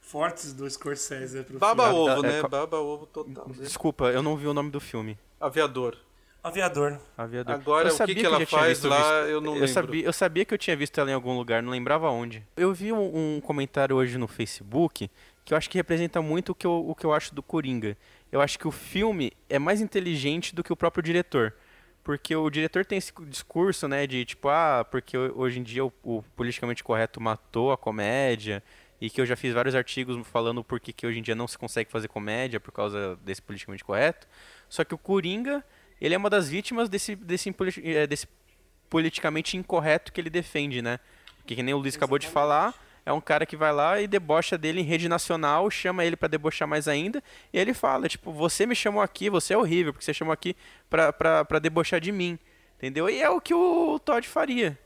[0.00, 1.98] fortes do Scorsese pro Baba filme.
[2.00, 2.40] ovo, É, né?
[2.40, 3.48] co- Baba ovo total.
[3.48, 3.54] Né?
[3.60, 5.16] Desculpa, eu não vi o nome do filme.
[5.40, 5.96] Aviador.
[6.42, 6.98] Aviador.
[7.16, 7.54] Aviador.
[7.54, 9.40] Agora, Eu o sabia que, que ela eu já tinha faz visto- lá, visto- eu
[9.40, 9.68] não eu lembro.
[9.68, 12.42] sabia, eu sabia que eu tinha visto ela em algum lugar, não lembrava onde.
[12.56, 15.08] Eu vi um, um comentário hoje no Facebook
[15.44, 17.96] que eu acho que representa muito o que eu, o que eu acho do Coringa.
[18.30, 21.54] Eu acho que o filme é mais inteligente do que o próprio diretor.
[22.02, 25.84] Porque o diretor tem esse discurso, né, de tipo, ah, porque ho- hoje em dia
[25.84, 28.60] o, o politicamente correto matou a comédia,
[29.00, 31.46] e que eu já fiz vários artigos falando por que que hoje em dia não
[31.46, 34.26] se consegue fazer comédia por causa desse politicamente correto.
[34.68, 35.64] Só que o Coringa,
[36.04, 38.26] ele é uma das vítimas desse, desse, eh, desse
[38.90, 40.98] politicamente incorreto que ele defende, né?
[41.38, 44.06] Porque que nem o Luiz acabou de falar, é um cara que vai lá e
[44.06, 48.32] debocha dele em rede nacional, chama ele pra debochar mais ainda, e ele fala, tipo,
[48.32, 50.54] você me chamou aqui, você é horrível, porque você chamou aqui
[50.88, 52.38] pra, pra, pra debochar de mim.
[52.76, 53.08] Entendeu?
[53.08, 54.78] E é o que o Todd faria.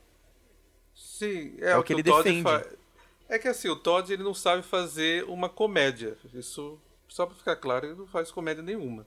[0.93, 2.43] Sim, é, É o o que que, ele defende.
[2.43, 2.65] fa-
[3.29, 6.17] É que assim, o Todd ele não sabe fazer uma comédia.
[6.33, 9.05] Isso, só pra ficar claro, ele não faz comédia nenhuma.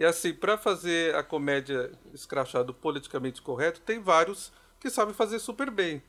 [0.00, 5.70] E assim, pra fazer a comédia escrachado politicamente correto, tem vários que sabem fazer super
[5.70, 6.02] bem,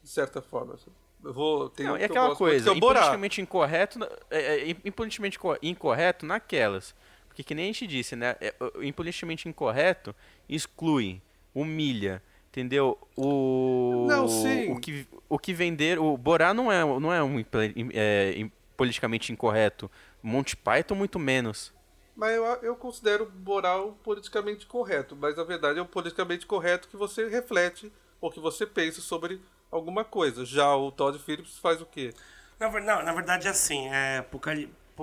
[0.00, 0.76] de certa forma.
[1.24, 3.98] Eu vou, tem Não, um eu aquela muito, coisa, é impoliticamente incorreto,
[4.30, 6.94] é, é, impoliticamente co- incorreto naquelas.
[7.26, 8.36] Porque que nem a gente disse, né?
[8.40, 10.14] é, o impoliticamente incorreto
[10.48, 11.20] exclui,
[11.52, 12.96] humilha, entendeu?
[13.16, 14.70] O Não, sim.
[14.70, 17.44] o que o que vender, o Borá não é não é um
[17.92, 19.90] é, politicamente incorreto
[20.22, 21.72] Monty Python, muito menos.
[22.14, 25.16] Mas eu, eu considero moral politicamente correto.
[25.16, 29.40] Mas na verdade é o politicamente correto que você reflete ou que você pensa sobre
[29.70, 30.44] alguma coisa.
[30.44, 32.14] Já o Todd Phillips faz o quê?
[32.58, 34.40] Na, não, na verdade, assim, é, por,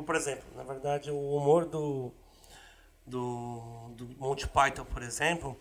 [0.04, 2.12] por exemplo, na verdade, o humor do,
[3.06, 5.58] do, do Monty Python, por exemplo,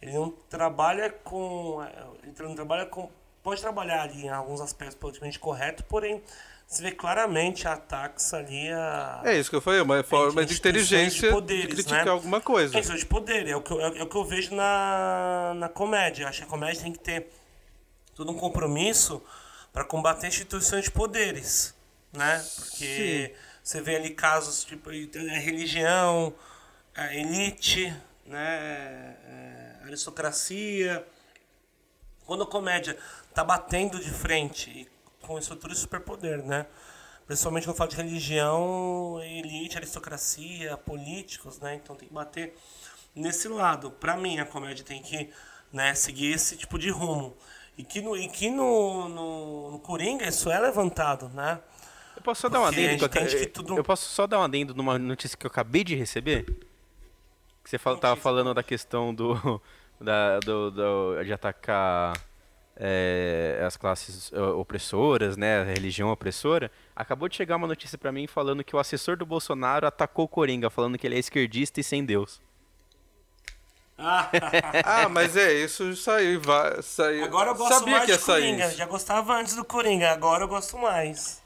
[0.00, 1.82] ele não trabalha com.
[1.82, 3.10] é, Ele não trabalha com.
[3.42, 6.22] Pode trabalhar ali em alguns aspectos politicamente corretos, porém,
[6.66, 9.22] se vê claramente ataques ali a.
[9.24, 12.10] É isso que eu falei, uma forma de inteligência de poderes, de criticar né?
[12.10, 12.76] alguma coisa.
[12.76, 15.68] É isso de poder, é o que eu, é o que eu vejo na, na
[15.68, 16.24] comédia.
[16.24, 17.28] Eu acho que a comédia tem que ter
[18.14, 19.22] todo um compromisso
[19.72, 21.74] para combater instituições de poderes,
[22.12, 22.44] né?
[22.56, 26.34] Porque você vê ali casos tipo a religião,
[26.94, 27.94] a elite,
[28.26, 29.16] né?
[29.28, 31.06] É, aristocracia.
[32.26, 32.96] Quando a comédia
[33.34, 34.88] tá batendo de frente
[35.26, 36.66] com estrutura de superpoder, né?
[37.26, 41.74] Principalmente quando fala de religião, elite, aristocracia, políticos, né?
[41.76, 42.54] Então tem que bater
[43.14, 43.90] nesse lado.
[43.90, 45.30] Pra mim, a comédia tem que
[45.72, 47.34] né, seguir esse tipo de rumo.
[47.76, 51.60] E que no, e que no, no, no Coringa isso é levantado, né?
[52.14, 52.80] Eu posso só dar um Porque
[53.18, 53.36] adendo?
[53.36, 56.44] eu tudo- Eu posso só dar um adendo numa notícia que eu acabei de receber?
[57.64, 59.60] Que você fala, tava falando da questão do,
[60.00, 62.12] da, do, do- de atacar
[62.76, 66.70] é, as classes é, opressoras, né, a religião opressora.
[66.94, 70.28] Acabou de chegar uma notícia pra mim falando que o assessor do Bolsonaro atacou o
[70.28, 72.40] Coringa, falando que ele é esquerdista e sem Deus.
[73.96, 77.24] Ah, mas é, isso saiu, e vai- saiu.
[77.24, 78.70] agora eu gosto Sabia mais que ia sair Coringa.
[78.70, 81.40] Já gostava antes do Coringa, agora eu gosto mais.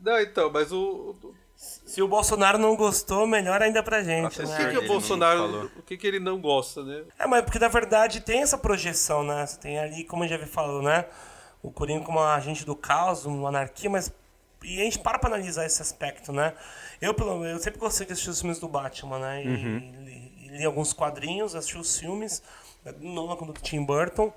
[0.00, 1.14] Não, então, mas o.
[1.56, 4.70] o- Se o Bolsonaro não gostou, melhor ainda pra gente, o Assessor que, né?
[4.72, 5.70] que o Bolsonaro.
[5.76, 7.04] O que, que ele não gosta, né?
[7.18, 9.46] É, mas porque na verdade tem essa projeção, né?
[9.46, 11.06] Você tem ali, como a gente já falou, né?
[11.62, 14.12] O Coringa como agente do caos, uma anarquia, mas.
[14.62, 16.52] E a gente para pra analisar esse aspecto, né?
[17.00, 19.44] Eu, pelo eu sempre gostei de assistir os filmes do Batman, né?
[19.44, 22.42] E, li, e li alguns quadrinhos, assisti os filmes,
[23.00, 24.32] não do Tim Burton.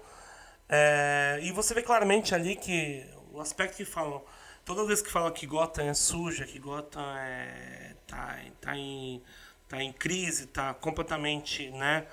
[0.67, 4.21] É, e você vê claramente ali que o aspecto que falam.
[4.69, 9.19] Toda vez que falam que Gotham é suja, que Gotham é, tá, tá, em,
[9.67, 12.05] tá em crise, tá completamente, né?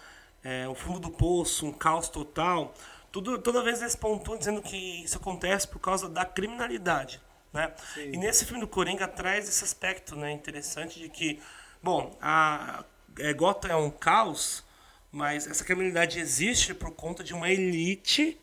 [0.42, 2.72] É, o fundo do poço, um caos total.
[3.12, 7.20] Tudo, toda vez eles pontuam dizendo que isso acontece por causa da criminalidade,
[7.52, 7.74] né?
[7.98, 11.38] E nesse filme do Coringa traz esse aspecto, né, interessante de que,
[11.82, 12.86] bom, a
[13.18, 14.64] é, Gotham é um caos,
[15.12, 18.40] mas essa criminalidade existe por conta de uma elite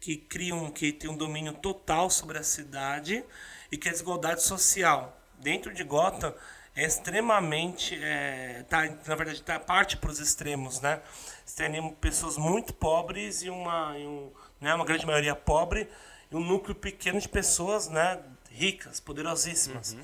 [0.00, 3.24] que cria um, que tem um domínio total sobre a cidade
[3.70, 6.34] e que a desigualdade social dentro de Gotham
[6.74, 11.00] é extremamente é, tá, na verdade tá parte para os extremos né?
[11.44, 15.88] Você tem pessoas muito pobres e uma e um, né, uma grande maioria pobre
[16.30, 19.96] e um núcleo pequeno de pessoas né ricas poderosíssimas.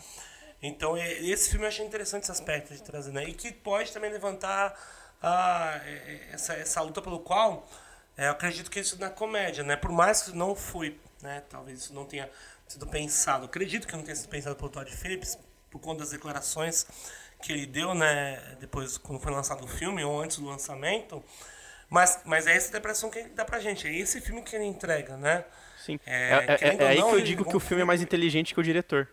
[0.60, 3.24] Então é- esse filme eu achei interessante esse aspecto de trazer né?
[3.24, 4.74] E que pode também levantar
[5.22, 7.68] a, é, essa, essa luta pelo qual
[8.16, 9.76] é, eu acredito que isso na comédia, né?
[9.76, 11.42] Por mais que não foi, né?
[11.48, 12.30] Talvez isso não tenha
[12.68, 13.46] sido pensado.
[13.46, 15.38] Acredito que não tenha sido pensado pelo Todd Phillips
[15.70, 16.86] por conta das declarações
[17.42, 18.56] que ele deu, né?
[18.60, 21.22] Depois, quando foi lançado o filme ou antes do lançamento.
[21.90, 23.86] Mas, mas é essa interpretação que ele dá pra gente.
[23.86, 25.44] É esse filme que ele entrega, né?
[25.76, 25.98] Sim.
[26.06, 28.54] É, É, é- é aí não, que eu digo que o filme é mais inteligente
[28.54, 29.08] que o diretor.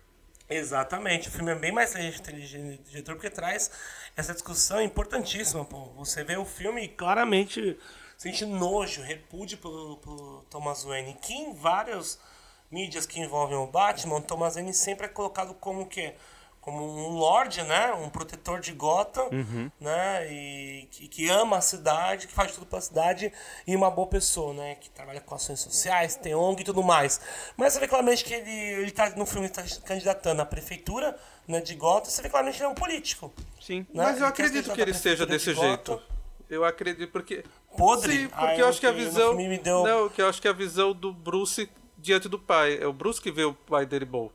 [0.50, 3.72] Exatamente, o filme é bem mais inteligente do diretor porque traz
[4.18, 5.64] essa discussão importantíssima.
[5.64, 5.86] Pô.
[5.96, 7.78] Você vê o filme e claramente
[8.22, 12.20] sente nojo, repúdio pelo, pelo Thomas Wayne, que em várias
[12.70, 16.14] mídias que envolvem o Batman, o Thomas Wayne sempre é colocado como que
[16.60, 19.28] como um lord, né, um protetor de Gotham,
[19.80, 23.34] né, e que, que ama a cidade, que faz tudo pela cidade
[23.66, 27.20] e uma boa pessoa, né, que trabalha com ações sociais, tem ONG e tudo mais.
[27.58, 31.60] Mas você vê claramente que ele, ele tá no filme está candidatando à prefeitura, né,
[31.60, 33.34] de Gotham, você vê claramente que ele é um político.
[33.60, 33.80] Sim.
[33.92, 34.04] né?
[34.04, 36.00] Mas eu Ele acredito que ele seja desse de jeito.
[36.52, 37.46] Eu acredito porque.
[37.78, 38.14] Podre?
[38.20, 39.36] Sim, porque Ah, eu acho que a visão.
[39.36, 42.78] me deu- Não, que eu acho que a visão do Bruce diante do pai.
[42.82, 44.30] É o Bruce que vê o pai dele bom.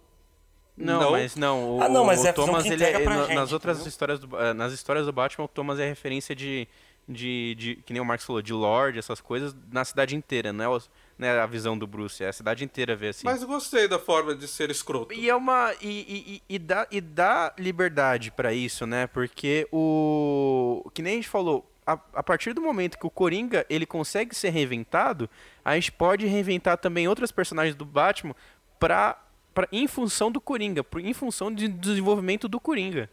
[0.76, 1.10] Não, Não?
[1.12, 1.76] mas não.
[1.78, 3.88] O, Ah, não, mas o é Thomas, que ele é, na- gente, nas outras entendeu?
[3.88, 6.68] histórias do, eh, nas histórias do Batman, o Thomas é referência de,
[7.08, 10.64] de, de que nem o Marcos falou, de Lorde, essas coisas na cidade inteira, não
[10.64, 10.82] é, o-
[11.18, 13.22] não é a visão do Bruce, é a cidade inteira ver assim.
[13.24, 15.14] Mas eu gostei da forma de ser escroto.
[15.14, 15.72] E é uma.
[15.80, 19.06] E, e, e, e dá, e dá liberdade pra isso, né?
[19.06, 20.84] Porque o.
[20.92, 24.34] Que nem a gente falou, a, a partir do momento que o Coringa ele consegue
[24.34, 25.30] ser reinventado,
[25.64, 28.34] a gente pode reinventar também outros personagens do Batman
[28.78, 29.22] pra,
[29.54, 33.08] pra, em função do Coringa, em função de- desenvolvimento do Coringa.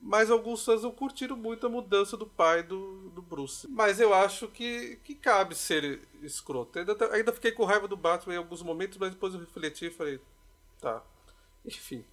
[0.00, 3.66] Mas alguns fãs não curtiram muito a mudança do pai do, do Bruce.
[3.68, 6.78] Mas eu acho que, que cabe ser escroto.
[6.78, 9.86] Ainda, tá- ainda fiquei com raiva do Batman em alguns momentos, mas depois eu refleti
[9.86, 10.20] e falei,
[10.80, 11.02] tá.
[11.66, 12.04] Enfim.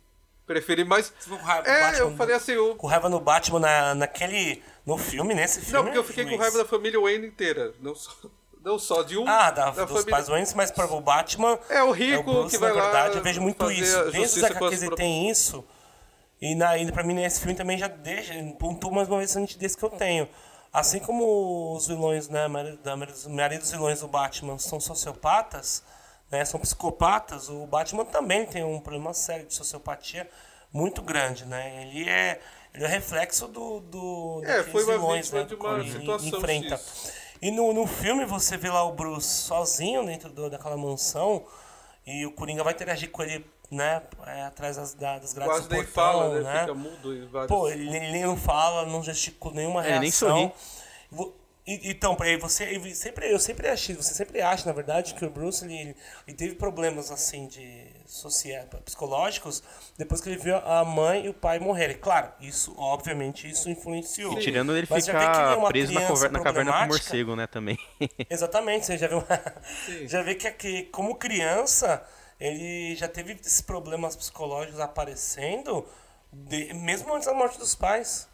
[0.45, 1.12] Preferi mais.
[1.27, 2.75] Com raiva É, Batman eu falei assim, o...
[2.75, 4.62] Com raiva no Batman na, naquele.
[4.86, 5.73] No filme, nesse filme.
[5.77, 7.73] Não, porque eu fiquei com raiva da família Wayne inteira.
[7.81, 8.12] Não só,
[8.63, 9.27] não só de um.
[9.27, 10.12] Ah, da, da dos família.
[10.12, 11.58] pais Wayne, mas para o Batman.
[11.69, 13.97] É, o rico Bruce, que vai na lá verdade, eu vejo muito isso.
[14.45, 15.65] a HQs ele pro- tem isso.
[16.41, 19.39] E, na, e pra mim, nesse filme também já deixa, pontua mais uma vez essa
[19.39, 20.27] nitidez que eu tenho.
[20.71, 22.45] Assim como os vilões, né, a
[22.91, 25.81] a maioria dos vilões do Batman são sociopatas,
[26.38, 30.30] né, são psicopatas, o Batman também tem um problema sério de sociopatia
[30.71, 31.84] muito grande, né?
[31.88, 32.39] Ele é,
[32.74, 36.28] ele é reflexo do, do É, foi uma vilões, né, de uma que ele situação
[36.39, 36.82] enfrenta.
[37.41, 41.45] E no, no filme você vê lá o Bruce sozinho dentro do- daquela mansão
[42.06, 45.67] e o Coringa vai interagir com ele, né, é, atrás das, da- das grades Quase
[45.69, 46.54] do nem portão, fala, né?
[46.54, 46.60] né?
[46.62, 47.48] Fica mudo vários.
[47.50, 50.52] Pô, ele, ele nem não fala, não gesticula nenhuma É, nem reação.
[51.12, 51.32] sorri.
[51.67, 55.30] E- Então, você, ele sempre, eu sempre achei, você sempre acha, na verdade, que o
[55.30, 55.95] Bruce ele, ele-
[56.28, 59.63] ele teve problemas assim de social, psicológicos
[59.97, 61.97] depois que ele viu a mãe e o pai morrerem.
[61.97, 64.34] Claro, isso, obviamente, isso influenciou.
[64.34, 66.32] E tirando ele Mas já vê que ele é ficar uma preso na, criança cover-
[66.32, 67.80] na caverna com o morcego, né, também.
[68.30, 69.23] Exatamente, você já viu.
[70.08, 72.06] já vê que, que como criança
[72.39, 75.84] ele já teve esses problemas psicológicos aparecendo
[76.32, 78.28] de- mesmo antes da morte dos pais.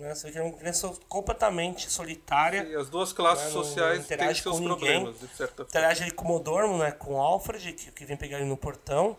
[0.00, 0.14] Né?
[0.14, 2.64] Você vê que é uma criança completamente solitária.
[2.64, 4.76] E as duas classes Né, não- sociais não têm seus com ninguém.
[5.04, 5.68] problemas, de certa forma.
[5.68, 6.90] Interage ali com o Modormo, né?
[6.92, 9.16] Com o Alfred, que, que vem pegar ele no portão.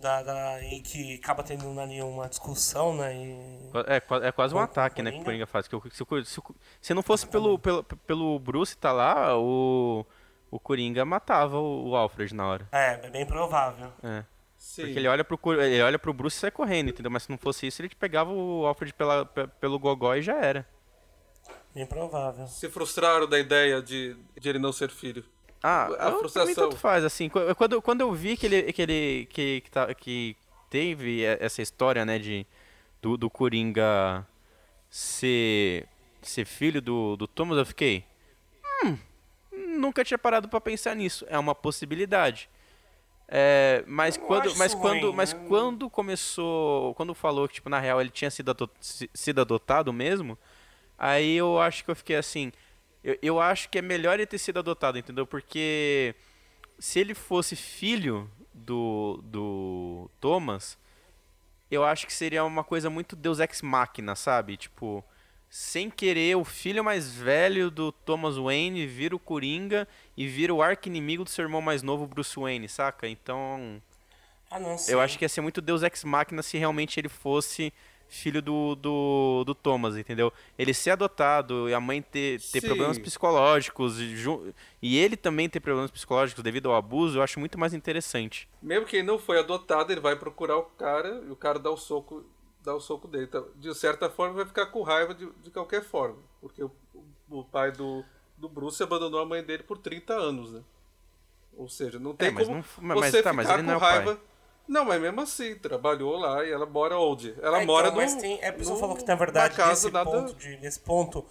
[0.00, 3.14] Da, da- e que acaba tendo ali uma discussão, né?
[3.14, 5.22] E, É, é quase um Com- ataque, né, que Coringa.
[5.22, 5.66] o Coringa faz.
[5.66, 6.40] Que se, se,
[6.82, 10.04] se não fosse pelo, pelo, pelo Bruce tá lá, o,
[10.50, 12.68] o Coringa matava o, o Alfred na hora.
[12.70, 13.90] é, é bem provável.
[14.02, 14.24] É.
[14.64, 14.82] Sim.
[14.86, 17.10] Porque ele olha, pro, ele olha pro Bruce e sai correndo, entendeu?
[17.10, 20.34] Mas se não fosse isso, ele pegava o Alfred pela, pe- pelo gogó e já
[20.36, 20.66] era.
[21.74, 22.46] Bem provável.
[22.46, 25.22] Se frustraram da ideia de, de ele não ser filho.
[25.62, 26.54] Ah, A eu- pra mim frustração.
[26.54, 27.28] tanto faz, assim.
[27.28, 30.34] Qu- Quando, quando eu vi que ele, que ele que, que, tá- que
[30.70, 32.46] teve e- essa história, né, de,
[33.02, 34.26] do, do Coringa
[34.90, 35.86] ser,
[36.22, 38.04] ser filho do, do Thomas, eu fiquei...
[38.84, 38.96] Hum,
[39.78, 41.24] nunca tinha parado pra pensar nisso.
[41.28, 42.48] É uma possibilidade.
[43.26, 45.40] É, mas quando, mas quando, ruim, mas né?
[45.48, 49.92] quando começou, quando falou que tipo na real ele tinha sido, ado- si- sido adotado
[49.92, 50.38] mesmo,
[50.98, 52.52] aí eu acho que eu fiquei assim,
[53.02, 55.26] eu, eu acho que é melhor ele ter sido adotado, entendeu?
[55.26, 56.14] Porque
[56.78, 60.78] se ele fosse filho do do Thomas,
[61.70, 64.56] eu acho que seria uma coisa muito Deus ex machina, sabe?
[64.56, 65.04] Tipo,
[65.56, 69.86] sem querer, o filho mais velho do Thomas Wayne vira o Coringa
[70.16, 73.06] e vira o arqui-inimigo do seu irmão mais novo, Bruce Wayne, saca?
[73.06, 73.80] Então,
[74.50, 77.72] Ah, não, eu acho que ia ser muito Deus ex machina se realmente ele fosse
[78.08, 80.32] filho do, do, do Thomas, entendeu?
[80.58, 82.66] Ele ser adotado e a mãe ter, ter Sim.
[82.66, 84.12] problemas psicológicos e,
[84.82, 88.48] e ele também ter problemas psicológicos devido ao abuso, eu acho muito mais interessante.
[88.60, 91.70] Mesmo que ele não foi adotado, ele vai procurar o cara e o cara dá
[91.70, 92.24] o soco,
[92.64, 93.24] dá o soco dele.
[93.24, 96.18] Então, de certa forma, vai ficar com raiva de, de qualquer forma.
[96.40, 96.70] Porque o,
[97.30, 98.04] o pai do,
[98.36, 100.62] do Bruce abandonou a mãe dele por 30 anos, né?
[101.56, 102.64] Ou seja, não tem É, mas como não-
[102.96, 104.20] mas- você tá, mas ficar ele com não é raiva.
[104.66, 107.34] Não, mas mesmo assim, trabalhou lá e ela mora onde?
[107.42, 109.56] Ela É, mora então, mas no, tem, é, a pessoa no- falou que na verdade
[109.58, 110.10] na casa nesse, nada...
[110.10, 111.24] ponto de, nesse ponto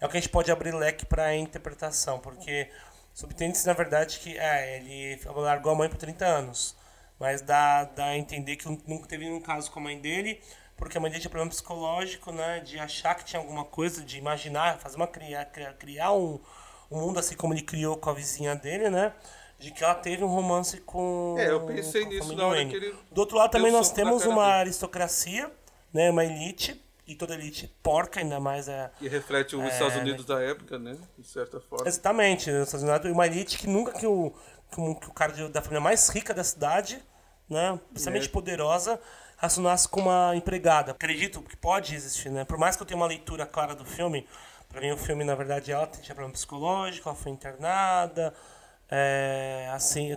[0.00, 2.68] é o que a gente pode abrir leque para interpretação, porque
[3.14, 6.76] subtende-se na verdade que é, ele largou a mãe por 30 anos,
[7.18, 10.40] mas dá, dá a entender que nunca teve nenhum caso com a mãe dele,
[10.80, 14.18] porque a mãe dele tinha problema psicológico, né, de achar que tinha alguma coisa, de
[14.18, 16.40] imaginar, fazer uma criar, criar, criar um,
[16.90, 19.12] um mundo assim como ele criou com a vizinha dele, né?
[19.58, 21.36] De que ela teve um romance com.
[21.38, 24.42] É, eu pensei nisso na hora que ele Do outro lado também nós temos uma
[24.46, 24.60] dele.
[24.60, 25.52] aristocracia,
[25.92, 28.90] né, uma elite, e toda elite porca, ainda mais é.
[29.00, 30.96] E reflete os É, Estados Unidos da época, né?
[31.18, 31.86] De certa forma.
[31.86, 34.32] Exatamente, né, Estados Unidos, uma elite que nunca que o,
[34.72, 37.02] que o, que o cara da família mais rica da cidade,
[37.48, 38.32] né, extremamente É.
[38.32, 38.98] poderosa,
[39.40, 40.92] racionasse com uma empregada.
[40.92, 42.44] Acredito que pode existir, né?
[42.44, 44.28] Por mais que eu tenha uma leitura clara do filme,
[44.68, 48.34] pra mim o filme, na verdade, ela tinha problema psicológico, ela foi internada,
[48.90, 50.14] é, assim,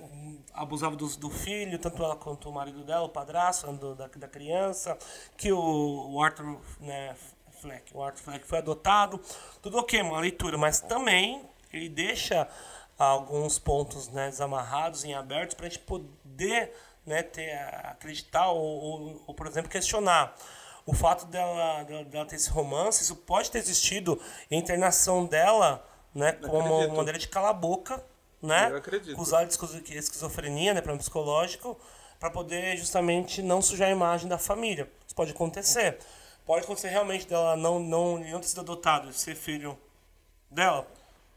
[0.54, 4.28] abusava do, do filho, tanto ela quanto o marido dela, o padrasto do, da, da
[4.28, 4.98] criança,
[5.38, 7.16] que o, o Arthur né,
[7.62, 9.22] Fleck, o Arthur Fleck foi adotado,
[9.62, 12.46] tudo ok, uma leitura, mas também ele deixa
[13.00, 16.74] alguns pontos né, desamarrados, em abertos, para a gente poder
[17.06, 17.52] né, ter,
[17.84, 20.36] acreditar ou, ou, ou, por exemplo, questionar
[20.86, 24.20] o fato dela, dela, ter esse romance, isso pode ter existido
[24.52, 26.96] e a internação dela né, como acredito.
[26.96, 28.04] maneira de calar a boca,
[28.42, 29.14] né, Eu acredito.
[29.14, 31.80] acusar de esquizo- esquizofrenia, né, problema psicológico,
[32.20, 34.90] para poder justamente não sujar a imagem da família.
[35.06, 35.98] Isso pode acontecer.
[36.46, 39.78] Pode acontecer realmente dela não, não, não ter sido adotado, ser filho
[40.52, 40.86] dela,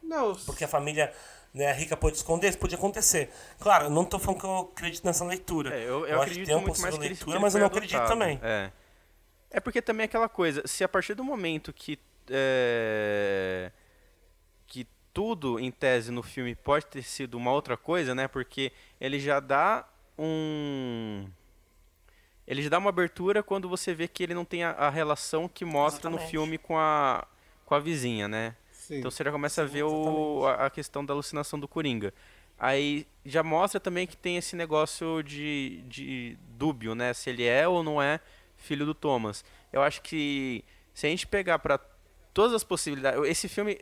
[0.02, 1.12] Não, porque a família
[1.56, 3.30] né, a Rica pôde esconder, isso podia acontecer.
[3.58, 5.74] Claro, eu não tô falando que eu acredito nessa leitura.
[5.74, 7.42] É, eu, eu acho que acredito tem uma muito mais que ele, leitura, que ele
[7.42, 8.18] mas eu não acredito adotado.
[8.18, 8.40] também.
[8.42, 8.70] É.
[9.52, 11.98] é porque também é aquela coisa, se a partir do momento que
[12.30, 13.72] é,
[14.66, 18.28] que tudo em tese no filme pode ter sido uma outra coisa, né?
[18.28, 19.88] Porque ele já dá
[20.18, 21.26] um
[22.46, 25.48] ele já dá uma abertura quando você vê que ele não tem a, a relação
[25.48, 26.30] que mostra no Exatamente.
[26.30, 27.26] filme com a
[27.64, 28.54] com a vizinha, né?
[28.86, 28.98] Sim.
[28.98, 32.14] Então você já começa a ver o, a, a questão da alucinação do Coringa.
[32.56, 37.12] Aí já mostra também que tem esse negócio de, de dúbio, né?
[37.12, 38.20] Se ele é ou não é
[38.56, 39.44] filho do Thomas.
[39.72, 40.64] Eu acho que
[40.94, 41.78] se a gente pegar para
[42.32, 43.76] todas as possibilidades, esse filme,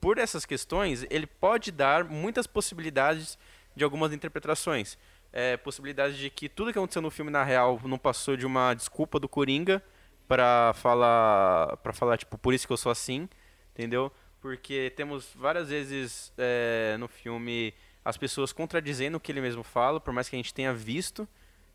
[0.00, 3.38] por essas questões, ele pode dar muitas possibilidades
[3.76, 4.98] de algumas interpretações.
[5.32, 8.74] É, possibilidade de que tudo que aconteceu no filme na real não passou de uma
[8.74, 9.80] desculpa do Coringa
[10.26, 13.28] para falar para falar tipo por isso que eu sou assim,
[13.72, 14.12] entendeu?
[14.42, 17.72] Porque temos várias vezes é, no filme
[18.04, 21.26] as pessoas contradizendo o que ele mesmo fala, por mais que a gente tenha visto,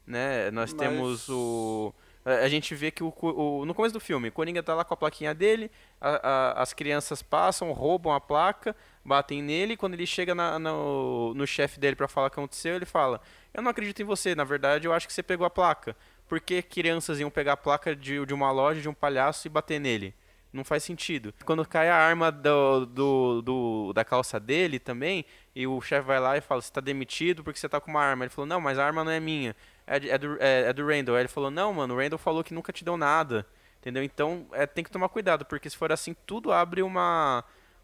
[0.05, 0.51] né?
[0.51, 1.93] Nós Mas- temos o
[2.26, 4.93] a gente vê que o, o- no começo do filme, o Coringa tá lá com
[4.93, 9.93] a plaquinha dele, a- a- as crianças passam, roubam a placa, batem nele, e quando
[9.93, 13.22] ele chega na- no, no chefe dele para falar o que aconteceu, ele fala:
[13.53, 15.95] Eu não acredito em você, na verdade eu acho que você pegou a placa.
[16.28, 19.49] Por que crianças iam pegar a placa de, de uma loja, de um palhaço e
[19.49, 20.13] bater nele?
[20.58, 21.34] Não faz sentido.
[21.45, 25.24] Quando cai a arma do, do, do- da calça dele também,
[25.55, 28.01] e o chefe vai lá e fala, você tá demitido porque você tá com uma
[28.03, 28.26] arma.
[28.26, 29.55] Ele falou, não, mas a arma não é minha.
[29.86, 31.16] É, é do, é, é do Randall.
[31.16, 33.45] Aí ele falou, não, mano, o Randall falou que nunca te deu nada.
[33.80, 34.03] Entendeu?
[34.03, 37.43] Então é, tem que tomar cuidado, porque se for assim, tudo abre uma,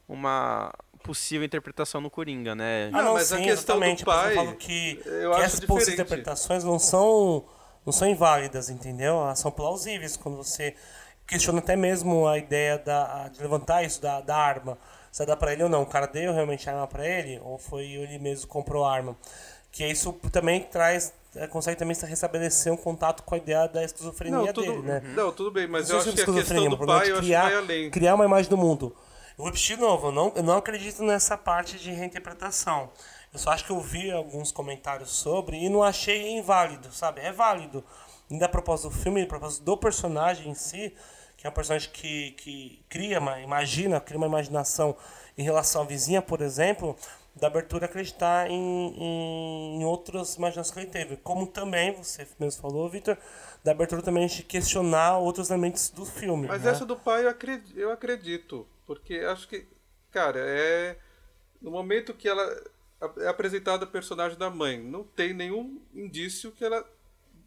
[0.10, 2.90] uma possível interpretação no Coringa, né?
[2.92, 3.98] Não, Ah, não, mas a sim, questão do exatamente.
[4.00, 7.46] Isso pai, eu falo que, eu que acho essas possíveis interpretações não são,
[7.86, 9.16] não são inválidas, entendeu?
[9.22, 10.76] Elas são plausíveis quando você
[11.28, 14.78] questiona até mesmo a ideia da, de levantar isso da, da arma.
[15.12, 15.84] Se dá pra ele ou não.
[15.84, 18.94] O cara deu realmente a arma pra ele ou foi ele mesmo que comprou a
[18.94, 19.16] arma?
[19.72, 24.38] Que isso também traz, é, consegue também restabelecer um contato com a ideia da esquizofrenia
[24.38, 25.02] Não, tudo, dele, né?
[25.16, 27.16] não, tudo bem, mas eu sei acho que a questão do problema pai é eu
[27.16, 28.96] acho que criar, criar uma imagem do mundo.
[29.32, 32.92] Eu vou repetir de novo, eu não, eu não acredito nessa parte de reinterpretação.
[33.34, 37.22] Eu só acho que eu vi alguns comentários sobre e não achei inválido, sabe?
[37.22, 37.84] É válido.
[38.30, 40.94] Ainda a propósito do filme, a propósito do personagem em si,
[41.38, 44.96] que é um personagem que, que cria, imagina, cria uma imaginação
[45.38, 46.96] em relação à vizinha, por exemplo,
[47.36, 51.18] da abertura acreditar em, em, em outras imaginações que ele teve.
[51.18, 53.18] Como também, você mesmo falou, Victor,
[53.64, 56.48] da abertura também de questionar outros elementos do filme.
[56.48, 56.72] Mas né?
[56.72, 59.68] essa do pai eu acredito, eu acredito, porque acho que,
[60.12, 60.98] cara, é
[61.62, 62.44] no momento que ela
[63.18, 66.86] é apresentada o personagem da mãe, não tem nenhum indício que ela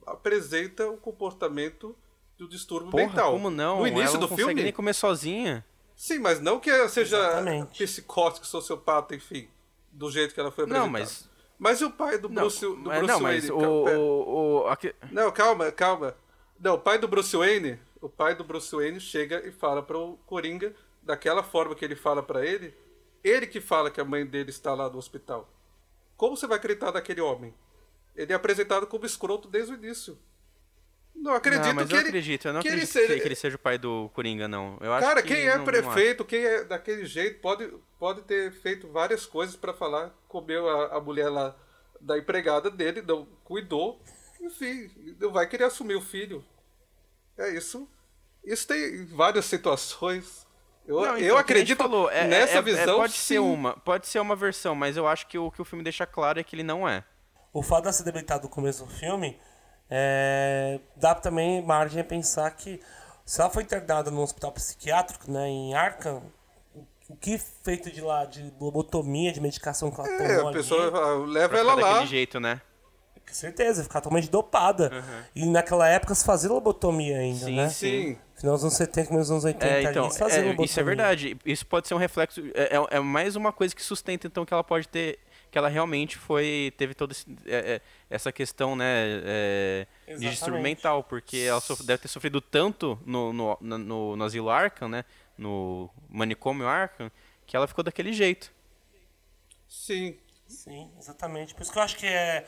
[0.06, 1.96] apresenta o comportamento
[2.38, 3.32] do distúrbio Porra, mental.
[3.32, 3.80] como não?
[3.80, 4.62] No início Ela não do consegue filme?
[4.62, 5.64] nem comer sozinha.
[5.94, 7.78] Sim, mas não que ela seja Exatamente.
[7.84, 9.48] psicótica, sociopata, enfim,
[9.90, 10.98] do jeito que ela foi Não, apresentada.
[11.04, 13.64] mas- Mas e o pai do Não, Bruce, do mas- Bruce não, mas Wayne?
[13.66, 16.14] o, o, o- aque- Não, calma, calma.
[16.60, 19.96] Não, o pai do Bruce Wayne, o pai do Bruce Wayne chega e fala para
[19.96, 22.74] o Coringa daquela forma que ele fala para ele,
[23.24, 25.48] ele que fala que a mãe dele está lá no hospital.
[26.14, 27.54] Como você vai acreditar naquele homem?
[28.16, 30.18] Ele é apresentado como escroto desde o início.
[31.14, 33.34] Não acredito não, que eu ele acredito, eu não que ele acredito seja- que, ele
[33.34, 34.76] seja o pai do Coringa, não.
[34.82, 38.52] Eu Cara, que quem é não- não prefeito, quem é daquele jeito, pode, pode ter
[38.52, 41.56] feito várias coisas para falar, comeu a, a mulher lá
[42.00, 43.98] da empregada dele, não cuidou,
[44.42, 46.44] enfim, não vai querer assumir o filho.
[47.38, 47.88] É isso.
[48.44, 50.46] Isso tem várias situações.
[50.86, 52.96] Eu, Não, então, eu acredito falou, é- nessa é- é- visão.
[52.98, 53.38] pode ser sim.
[53.38, 56.38] uma, pode ser uma versão, mas eu acho que o que o filme deixa claro
[56.38, 57.02] é que ele não é.
[57.58, 59.38] O fato de ela ser debilitada no começo do filme
[59.90, 62.80] é, dá também margem a pensar que
[63.24, 66.22] se ela foi internada num hospital psiquiátrico, né, em Arkham,
[66.74, 70.58] o- que feito de lá de lobotomia, de medicação que ela É, tomou a ali,
[70.58, 71.92] pessoa ah, leva ela lá.
[71.92, 72.60] daquele jeito, né?
[73.28, 75.04] com certeza, ficar totalmente dopada.
[75.34, 77.68] E naquela época se fazia lobotomia ainda, Sim, né?
[77.70, 78.18] Sim.
[78.36, 80.64] Final dos anos 70, começo dos anos 80 É, então, ali, é, lobotomia.
[80.64, 81.36] isso é verdade.
[81.44, 82.40] Isso pode ser um reflexo.
[82.54, 85.18] É, é- é mais uma coisa que sustenta, então, que ela pode ter.
[85.56, 86.70] Que ela realmente foi.
[86.76, 87.14] Teve toda
[87.46, 87.80] é, é,
[88.10, 89.22] essa questão, né?
[89.24, 90.30] é, de Exatamente.
[90.32, 91.02] distúrbio mental.
[91.02, 95.02] Porque ela deve ter sofrido tanto no, no, no, no asilo Arkham, né?
[95.38, 97.10] No manicômio Arkham,
[97.46, 98.52] que ela ficou daquele jeito.
[99.66, 100.18] Sim.
[100.46, 101.54] Sim, exatamente.
[101.54, 102.44] Por isso que eu acho que é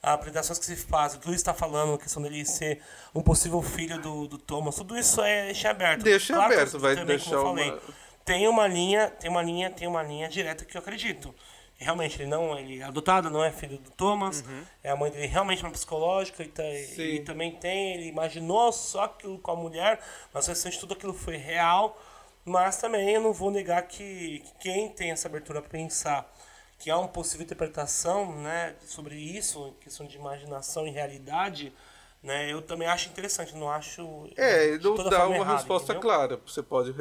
[0.00, 2.80] a apresentações que se faz, o que o Luiz está falando, a questão dele ser
[3.12, 6.04] um possível filho do, do Thomas, tudo isso é deixa aberto.
[6.04, 7.94] Deixa Claro que aberto, vai também, deixar como eu uma- falei,
[8.24, 11.34] tem uma linha, tem uma linha, tem uma linha direta que eu acredito.
[11.82, 14.44] Realmente, ele não ele é adotado, não é filho do Thomas,
[14.82, 19.04] é a mãe dele realmente uma psicológica e, tá, e também tem, ele imaginou só
[19.04, 20.00] aquilo com a mulher,
[20.32, 22.00] mas o restante tudo aquilo foi real,
[22.44, 26.30] mas também eu não vou negar que, que quem tem essa abertura a pensar
[26.78, 31.72] que há uma possível interpretação né, sobre isso, questão de imaginação e realidade,
[32.20, 34.28] né, eu também acho interessante, não acho.
[34.36, 36.00] É, não dá uma errado, resposta entendeu?
[36.00, 36.40] clara.
[36.44, 36.92] Você pode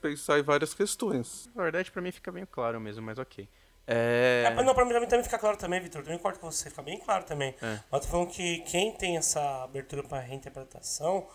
[0.00, 1.50] pensar em várias questões.
[1.54, 3.48] Na verdade, pra mim fica bem claro mesmo, mas ok.
[3.86, 4.44] É...
[4.46, 6.02] É, não, pra mim também, também fica claro também, Vitor.
[6.06, 7.54] Eu concordo com você, fica bem claro também.
[7.62, 7.78] É.
[7.90, 11.26] Mas tô falando que quem tem essa abertura pra reinterpretação,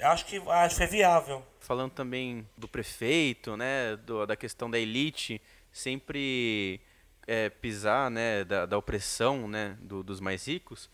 [0.00, 1.42] acho que, acho que é viável.
[1.60, 5.40] falando também do prefeito, né, do- da questão da elite
[5.72, 6.80] sempre
[7.26, 10.88] é, pisar, né, da, da opressão, né, do- dos mais ricos,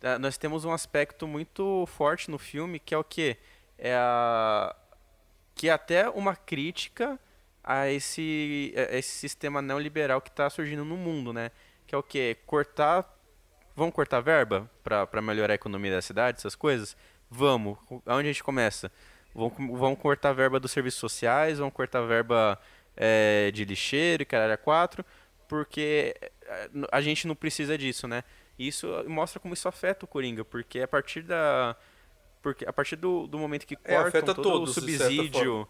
[0.00, 3.36] tá, nós temos um aspecto muito forte no filme que é o que
[3.78, 4.74] é a
[5.54, 7.18] que é até uma crítica
[7.66, 11.50] a esse, a esse sistema neoliberal que está surgindo no mundo, né,
[11.86, 13.12] que é o que cortar
[13.74, 16.96] Vamos cortar verba para melhorar a economia da cidade, essas coisas?
[17.30, 17.76] Vamos.
[18.06, 18.90] Aonde a gente começa?
[19.34, 22.58] Com- vamos cortar verba dos serviços sociais, vamos cortar verba
[22.96, 25.04] eh, de lixeiro e caralho a quatro,
[25.46, 28.24] porque eh, a gente não precisa disso, né?
[28.58, 31.76] E isso mostra como isso afeta o Coringa, porque a partir da
[32.40, 35.68] porque a partir do, do momento que É, cortam afeta todo todos, o subsídio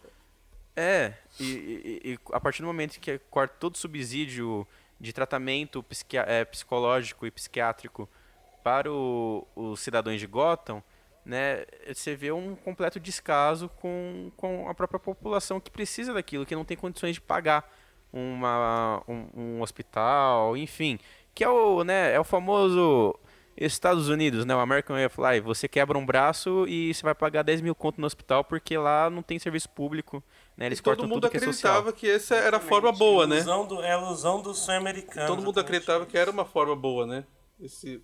[0.77, 4.66] é, e, e- e a partir do momento que corta todo subsídio
[5.01, 5.85] de tratamento
[6.27, 8.09] eh, psicológico e psiquiátrico
[8.62, 10.83] para o- os cidadãos de Gotham,
[11.24, 16.55] né, você vê um completo descaso com, com a própria população que precisa daquilo, que
[16.55, 17.68] não tem condições de pagar
[18.12, 20.99] uma, um, um hospital, enfim,
[21.35, 23.14] que é o, né, é o famoso
[23.57, 27.14] Estados Unidos, né, o American Way of Life, você quebra um braço e você vai
[27.14, 30.22] pagar 10 mil conto no hospital porque lá não tem serviço público,
[30.57, 32.91] né, eles E todo cortam mundo tudo que é acreditava que essa era a forma
[32.91, 33.37] boa, né?
[33.37, 35.27] Ilusão do, é a ilusão do sonho americano.
[35.27, 37.25] Todo mundo acreditava que era uma forma boa, né?
[37.61, 38.03] Esse,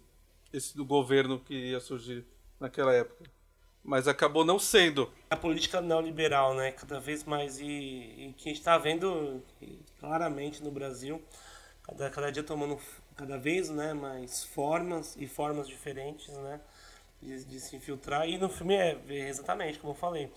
[0.53, 2.27] esse do governo que ia surgir
[2.61, 3.25] naquela época.
[3.83, 5.11] Mas acabou não sendo.
[5.31, 6.71] A política neoliberal, né?
[6.73, 7.59] Cada vez mais.
[7.59, 9.43] E, e que a gente está vendo
[9.99, 11.21] claramente no Brasil,
[11.83, 12.79] cada, cada dia tomando
[13.17, 16.61] cada vez né, mais formas e formas diferentes, né?
[17.21, 18.29] De, de se infiltrar.
[18.29, 20.31] E no filme é é exatamente como eu falei.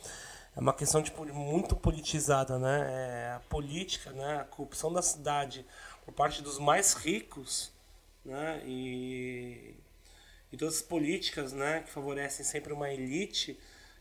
[0.55, 2.87] É uma questão tipo, muito politizada, né?
[2.89, 4.39] É a política, né?
[4.41, 5.65] A corrupção da cidade
[6.05, 7.71] por parte dos mais ricos,
[8.23, 8.61] né?
[8.65, 9.75] E
[10.55, 13.59] e todas as políticas né, que favorecem sempre uma elite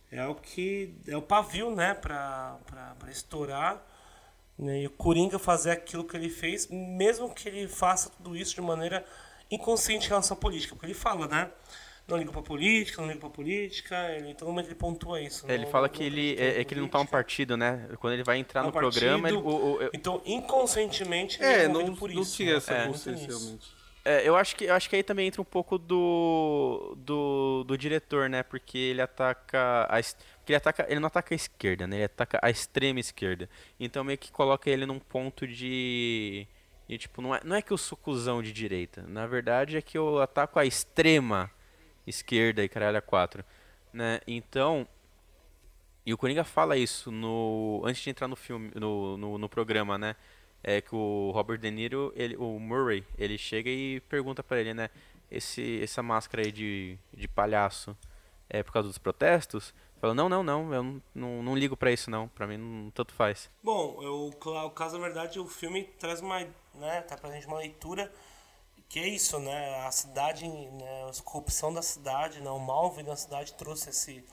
[0.08, 2.60] é o que é o pavio né, para
[3.08, 3.84] estourar
[4.56, 8.54] né, e o Coringa fazer aquilo que ele fez, mesmo que ele faça tudo isso
[8.54, 9.04] de maneira
[9.50, 11.50] inconsciente em relação à política, porque ele fala, né?
[12.06, 15.46] Não liga pra política, não liga pra política, ele, em todo momento ele pontua isso.
[15.50, 17.56] É, Ele não- fala não que ele é, é que ele não tá um partido,
[17.56, 17.88] né?
[17.98, 19.56] Quando ele vai entrar tá um no programa, ele, partido.
[19.56, 22.36] o- o- Então, inconscientemente, ele É, é não, por não isso.
[22.36, 22.56] tinha né?
[22.58, 23.72] essa É, consciência realmente.
[24.06, 27.78] É, eu acho que eu acho que aí também entra um pouco do do, do
[27.78, 28.42] diretor, né?
[28.42, 29.98] Porque ele ataca a
[30.38, 31.96] porque ele ataca, ele não ataca a esquerda, né?
[31.96, 33.48] Ele ataca a extrema esquerda.
[33.80, 36.46] Então meio que coloca ele num ponto de,
[36.86, 39.80] de tipo, não é, não é que eu sou cuzão de direita, na verdade é
[39.80, 41.50] que eu ataco a extrema
[42.06, 43.44] esquerda e caralho a quatro,
[43.92, 44.20] né?
[44.26, 44.86] Então,
[46.06, 49.96] e o Coringa fala isso no antes de entrar no filme, no, no, no programa,
[49.96, 50.16] né?
[50.62, 54.72] É que o Robert De Niro, ele, o Murray, ele chega e pergunta pra ele,
[54.74, 54.90] né?
[55.30, 57.96] Esse, essa máscara aí de, de palhaço
[58.48, 59.74] é por causa dos protestos?
[60.00, 62.90] Fala, não, não, não, eu não, não, não ligo pra isso não, pra mim não,
[62.90, 63.50] tanto faz.
[63.62, 66.40] Bom, eu, o caso, na verdade, o filme traz uma,
[66.74, 68.12] né, tá pra gente uma leitura
[68.94, 73.16] que é isso, né, a cidade, né, a corrupção da cidade, né, o mal da
[73.16, 74.24] cidade trouxe esse,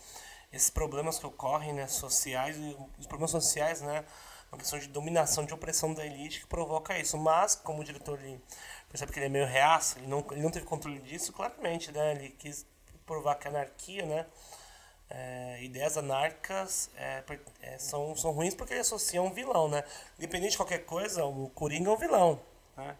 [0.54, 2.56] esses problemas que ocorrem, né, sociais,
[3.00, 4.06] os problemas sociais, né,
[4.52, 8.20] uma questão de dominação, de opressão da elite que provoca isso, mas, como o diretor
[8.20, 8.40] ele
[8.88, 12.12] percebe que ele é meio reaça, ele não, ele não teve controle disso, claramente, né,
[12.12, 12.64] ele quis
[13.04, 14.28] provar que a anarquia, né,
[15.10, 17.24] é, ideias anarcas é,
[17.64, 19.84] é, são, são ruins porque ele associa um vilão, né?
[20.20, 22.40] Independente de qualquer coisa, o Coringa é um vilão,
[22.78, 22.96] né?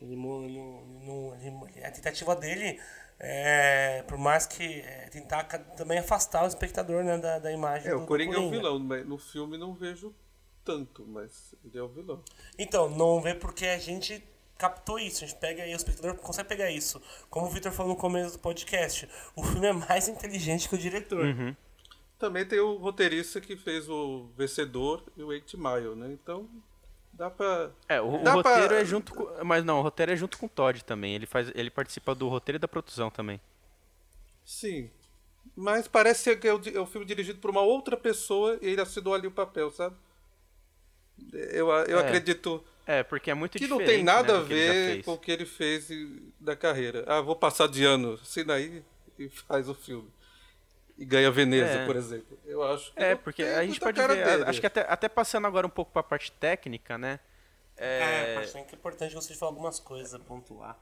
[0.00, 2.80] Ele, ele a tentativa dele
[3.20, 5.44] é, por mais que é, tentar
[5.76, 8.50] também afastar o espectador né, da, da imagem É, do, o do Coringa é o
[8.50, 10.14] vilão, mas no filme não vejo
[10.64, 12.22] tanto, mas ele é o vilão.
[12.58, 14.22] Então, não vê porque a gente
[14.56, 17.00] captou isso, a gente pega aí, o espectador consegue pegar isso.
[17.30, 20.78] Como o Victor falou no começo do podcast, o filme é mais inteligente que o
[20.78, 21.24] diretor.
[22.18, 26.12] Também tem o roteirista que fez o Vencedor e o Eight Mile, né?
[26.12, 26.48] Então,
[27.18, 27.70] dá pra...
[27.88, 30.38] É, o, o Dá pra- roteiro é junto com, mas não, o roteiro é junto
[30.38, 33.40] com o Todd também, ele faz ele participa do roteiro e da produção também.
[34.44, 34.90] Sim.
[35.56, 38.80] Mas parece que é o, é o filme dirigido por uma outra pessoa e ele
[38.80, 39.96] assinou ali o papel, sabe?
[41.32, 42.06] Eu, eu É.
[42.06, 45.12] acredito É, porque é muito que não diferente, tem nada né, a que ver com
[45.14, 45.88] o que ele fez
[46.40, 47.04] da carreira.
[47.06, 48.82] Ah, vou passar de ano, assina aí
[49.18, 50.08] e faz o filme.
[50.98, 51.86] E ganha Veneza, É.
[51.86, 52.36] por exemplo.
[52.44, 54.44] Eu acho que É, porque a gente pode ver, dele.
[54.46, 57.20] acho que até, até passando agora um pouco pra parte técnica, né?
[57.76, 60.76] É, acho que é importante você falar algumas coisas, pontuar.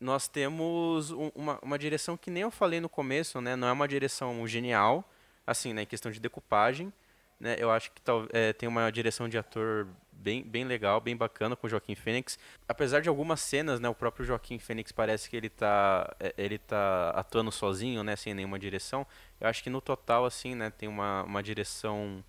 [0.00, 3.54] Nós temos um- uma, uma direção que nem eu falei no começo, né?
[3.56, 5.04] Não é uma direção genial,
[5.46, 5.82] assim, né?
[5.82, 6.90] Em questão de decupagem,
[7.38, 7.56] né?
[7.58, 9.86] Eu acho que tal, é, tem uma direção de ator
[10.18, 12.38] bem, bem legal, bem bacana com o Joaquim Fênix.
[12.68, 13.88] Apesar de algumas cenas, né?
[13.88, 18.16] O próprio Joaquim Fênix parece que ele tá, é, ele tá atuando sozinho, né?
[18.16, 19.06] Sem nenhuma direção.
[19.40, 20.70] Eu acho que no total, assim, né?
[20.70, 22.22] Tem uma, uma direção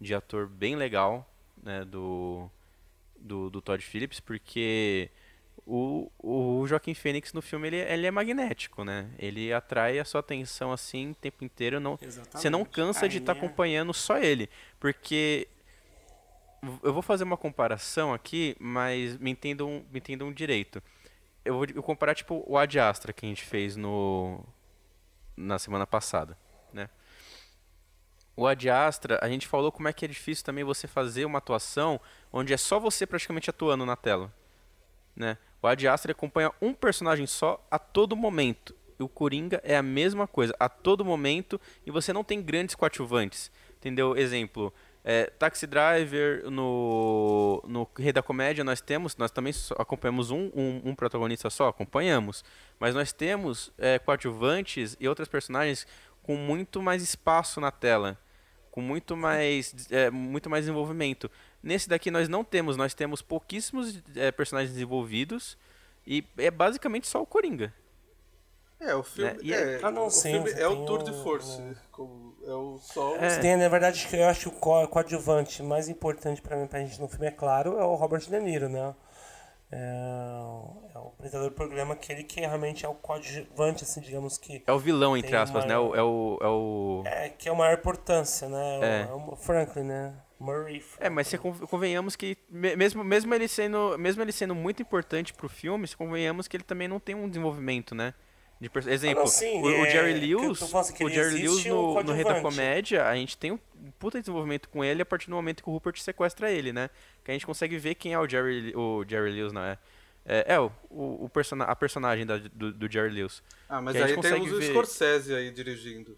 [0.00, 1.28] de ator bem legal,
[1.62, 1.84] né?
[1.84, 2.50] Do,
[3.16, 5.10] do, do Todd Phillips, porque
[5.64, 9.10] o, o Joaquim Fênix no filme ele, ele é magnético, né?
[9.18, 11.80] Ele atrai a sua atenção assim o tempo inteiro.
[11.80, 11.98] Não,
[12.32, 14.48] você não cansa de estar Aí é- acompanhando só ele.
[14.78, 15.48] Porque
[16.82, 20.82] eu vou fazer uma comparação aqui, mas me entendam, me entendam direito.
[21.44, 24.44] Eu vou eu comparar tipo o Ad Astra que a gente fez no
[25.36, 26.36] na semana passada,
[26.72, 26.88] né?
[28.36, 31.38] O Ad Astra, a gente falou como é que é difícil também você fazer uma
[31.38, 32.00] atuação
[32.32, 34.32] onde é só você praticamente atuando na tela,
[35.14, 35.38] né?
[35.62, 38.74] O Ad Astra acompanha um personagem só a todo momento.
[38.98, 42.74] E o Coringa é a mesma coisa, a todo momento, e você não tem grandes
[42.74, 43.50] coadjuvantes.
[43.78, 44.16] Entendeu?
[44.16, 44.72] Exemplo,
[45.08, 50.82] é, Taxi Driver, no, no Rei da Comédia nós temos, nós também acompanhamos um, um,
[50.86, 52.44] um protagonista só, acompanhamos.
[52.80, 55.86] Mas nós temos é, coadjuvantes e outros personagens
[56.24, 58.18] com muito mais espaço na tela,
[58.72, 61.30] com muito mais, é, muito mais desenvolvimento.
[61.62, 65.56] Nesse daqui nós não temos, nós temos pouquíssimos é, personagens desenvolvidos
[66.04, 67.72] e é basicamente só o Coringa.
[68.78, 69.38] É, o filme, Né?
[69.42, 71.62] E é, Ah, não, o sim, filme é o tour o- de force.
[71.90, 73.16] como- É o só.
[73.16, 73.38] É.
[73.40, 76.78] Tem, na verdade, que eu acho que o co- coadjuvante mais importante pra mim, pra
[76.80, 78.94] gente no filme, é claro, é o Robert De Niro, né?
[79.72, 79.76] É,
[80.94, 84.62] é o apresentador do programa, aquele que realmente é o coadjuvante, assim, digamos que.
[84.66, 85.76] É o vilão, entre aspas, uma- né?
[85.78, 87.02] O- É o, é o...
[87.04, 88.78] É, que é o maior importância, né?
[89.02, 89.06] É.
[89.12, 90.14] O, é o Franklin, né?
[90.38, 90.84] Murray.
[91.00, 94.82] É, mas se con- convenhamos que me- mesmo, mesmo ele sendo mesmo ele sendo muito
[94.82, 98.12] importante pro filme, se convenhamos que ele também não tem um desenvolvimento, né?
[98.58, 101.10] De perso- exemplo, Ah, não, sim, o, o é, Jerry eu tô Lewis, assim, o
[101.10, 102.40] Jerry Lewis o no, no Rei da.
[102.40, 103.58] Comédia, a gente tem um
[103.98, 106.88] puta desenvolvimento com ele a partir do momento que o Rupert sequestra ele, né?
[107.22, 109.76] Que a gente consegue ver quem é o Jerry o Jerry Lewis, não é?
[110.24, 113.42] É, é o, o, o persona, a personagem da- do, do Jerry Lewis.
[113.68, 116.16] Ah, mas que a gente aí temos consegue o ver- Scorsese aí dirigindo.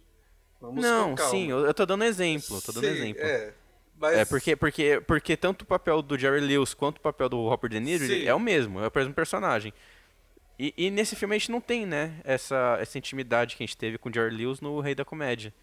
[0.60, 3.22] Vamos não, sim, eu, eu tô dando exemplo, tô dando Sim, exemplo.
[3.22, 3.52] É,
[3.98, 7.48] mas É, porque, porque, porque tanto o papel do Jerry Lewis quanto o papel do
[7.48, 9.72] Robert De Niro é o mesmo, é o mesmo personagem.
[10.58, 13.76] E, e nesse filme a gente não tem, né, essa, essa intimidade que a gente
[13.76, 15.54] teve com o Jerry Lewis no Rei da Comédia.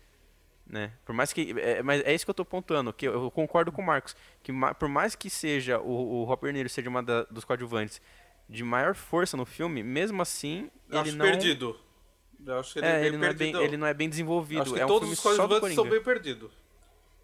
[0.67, 0.91] Né?
[1.05, 1.53] Por mais que.
[1.59, 4.15] É, mas é isso que eu tô pontuando, que eu, eu concordo com o Marcos.
[4.41, 8.01] Que ma- por mais que seja o, o Robert Niro seja uma da- dos coadjuvantes
[8.49, 11.25] de maior força no filme, mesmo assim, eu ele acho não.
[11.25, 11.79] perdido.
[12.45, 14.61] Eu acho que ele é, É, ele não é, bem, ele não é bem desenvolvido.
[14.63, 16.51] Acho que é um todos os coadjuvantes são bem perdidos.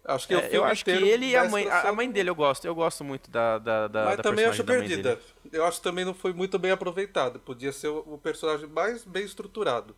[0.04, 2.34] Acho que É, eu acho que ele e a mãe, a, a mãe dele eu
[2.34, 2.64] gosto.
[2.64, 5.16] Eu gosto muito da, da, da, Mas da também acho perdida.
[5.16, 5.22] dele.
[5.52, 7.38] Eu acho que também não foi muito bem aproveitado.
[7.40, 9.94] Podia ser o, o personagem mais bem estruturado.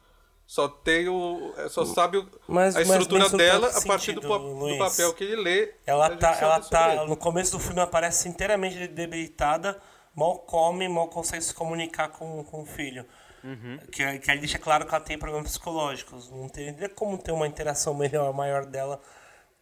[0.47, 1.55] Só tem o.
[1.57, 4.79] é, Só sabe o- Mas- a estrutura dela a partir do, sentido, do Luiz?
[4.79, 5.73] papel que ele lê.
[5.87, 7.07] Ela tá, ela tá, ele.
[7.07, 9.81] no começo do filme aparece inteiramente debilitada,
[10.15, 13.07] mal come, mal consegue se comunicar com, com o filho.
[13.43, 13.79] Uhum.
[13.93, 16.31] Que, que aí deixa claro que ela tem problemas psicológicos.
[16.31, 19.01] Não teria como ter uma interação melhor, maior dela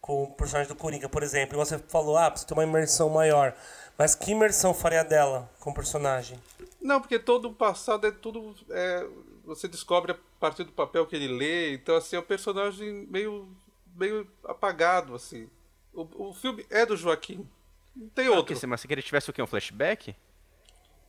[0.01, 1.57] com o personagem do Coringa, por exemplo.
[1.57, 3.53] Você falou, ah, precisa ter uma imersão maior.
[3.97, 6.39] Mas que imersão faria dela com o personagem?
[6.81, 8.55] Não, porque todo o passado é tudo.
[8.69, 9.07] é,
[9.45, 11.73] você descobre a partir do papel que ele lê.
[11.73, 13.47] Então, assim, é um personagem meio,
[13.95, 15.49] meio apagado, assim.
[15.93, 17.47] O, o filme é do Joaquim.
[17.95, 18.67] Não tem Ah, outro.
[18.67, 19.41] Mas se ele tivesse o quê?
[19.41, 20.15] Um flashback?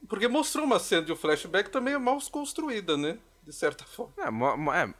[0.06, 3.18] Porque mostrou uma cena de um flashback também é mal construída, né?
[3.42, 4.12] De certa forma.
[4.30, 4.92] Mo- é,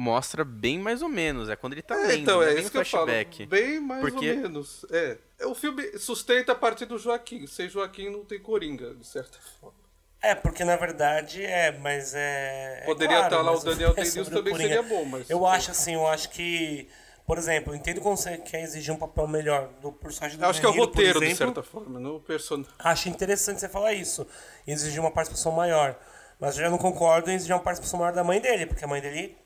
[0.00, 1.48] mostra bem mais ou menos.
[1.50, 3.06] É quando ele tá É, lendo, então, é bem isso que eu falo.
[3.48, 4.86] Bem mais Porque- ou menos.
[4.90, 5.18] É.
[5.44, 7.46] O filme sustenta a partir do Joaquim.
[7.46, 9.78] Sem Joaquim não tem Coringa, de certa forma.
[10.22, 12.80] É, porque na verdade é, mas é.
[12.82, 14.68] é Poderia claro, estar lá o Daniel é Day-Lewis também Coringa.
[14.74, 16.88] seria bom, mas- Eu acho assim, eu acho que.
[17.26, 20.48] Por exemplo, eu entendo como você quer exigir um papel melhor do personagem do Eu
[20.50, 21.54] acho que é o roteiro, de exemplo.
[21.54, 22.72] certa forma, não o personagem.
[22.78, 24.26] Acho interessante você falar isso.
[24.66, 25.96] Exigir uma participação maior.
[26.40, 28.88] Mas eu já não concordo em exigir uma participação maior da mãe dele, porque a
[28.88, 29.36] mãe dele.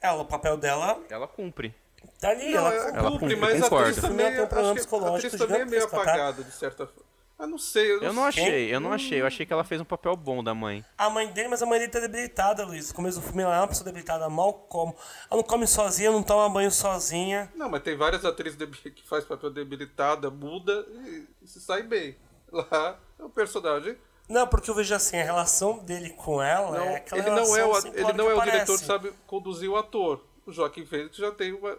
[0.00, 1.74] Ela, o papel dela Ela cumpre.
[2.20, 2.52] tá ali.
[2.52, 4.80] Não, ela, é, ela cumpre, cumpre, mas a atriz também, tem um problema acho que
[4.80, 6.12] a psicológico atriz também é meio gigantesco, tá?
[6.12, 7.06] apagada, de certa forma.
[7.38, 7.92] Ah, não sei.
[7.92, 8.42] Eu, Eu não sei.
[8.44, 9.20] achei, eu não achei.
[9.20, 10.82] Eu achei que ela fez um papel bom da mãe.
[10.96, 12.88] A mãe dele, mas a mãe dele tá debilitada, Luiz.
[12.88, 14.94] No começo do filme ela é uma pessoa debilitada, mal come.
[15.30, 17.52] Ela não come sozinha, não toma banho sozinha.
[17.54, 22.16] Não, mas tem várias atrizes que faz papel debilitada, muda e, e se sai bem.
[22.50, 23.98] Lá é o personagem.
[24.28, 27.56] Não, porque eu vejo assim, a relação dele com ela Não, é aquela ele não
[27.56, 30.24] é o, ele não é que o diretor que sabe conduzir o ator.
[30.44, 31.76] O Joaquim Fênix já tem uma.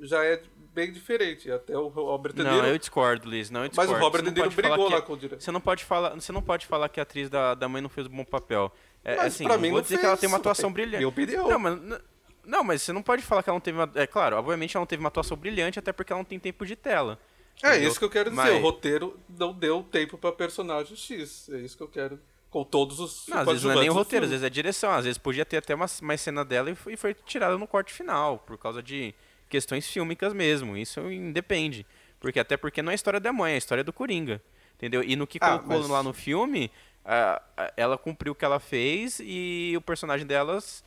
[0.00, 0.42] Já é
[0.74, 1.50] bem diferente.
[1.50, 2.66] Até o Robert De Não, Niro.
[2.66, 3.50] eu discordo, Liz.
[3.50, 3.94] Não, eu Mas discordo.
[3.94, 5.42] o Robert De não Niro pode falar brigou que lá com o diretor.
[5.42, 7.88] Você não pode falar, você não pode falar que a atriz da, da mãe não
[7.88, 8.70] fez um bom papel.
[9.02, 10.98] É, Mas assim, pra mim vou não dizer que ela fez, tem uma atuação brilhante.
[10.98, 11.48] Minha opinião.
[11.48, 12.00] Não, mas
[12.44, 14.82] não, mas você não pode falar que ela não teve uma, é claro, obviamente ela
[14.82, 17.18] não teve uma atuação brilhante até porque ela não tem tempo de tela.
[17.62, 17.88] É entendeu?
[17.90, 18.42] isso que eu quero dizer.
[18.42, 21.48] Mas- O roteiro não deu tempo pra personagem X.
[21.50, 22.20] É isso que eu quero.
[22.50, 23.26] Com todos os.
[23.28, 24.90] Não, às vezes não é nem o roteiro, às vezes é a direção.
[24.92, 27.66] Às vezes podia ter até uma, mais cena dela e foi, e foi tirada no
[27.66, 29.14] corte final, por causa de
[29.48, 30.76] questões fílmicas mesmo.
[30.76, 31.84] Isso independe.
[32.20, 34.40] Porque, até porque não é a história da mãe, é a história do Coringa.
[34.76, 35.02] Entendeu?
[35.02, 36.70] E no que Ah, colocou mas- lá no filme,
[37.04, 40.84] a- a- ela cumpriu o que ela fez e o personagem delas.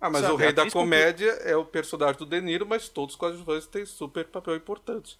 [0.00, 2.66] Ah, mas Sabe, o rei da atriz cumpriu- comédia é o personagem do De Niro,
[2.66, 5.18] mas todos os coadjuvantes têm super papel importante.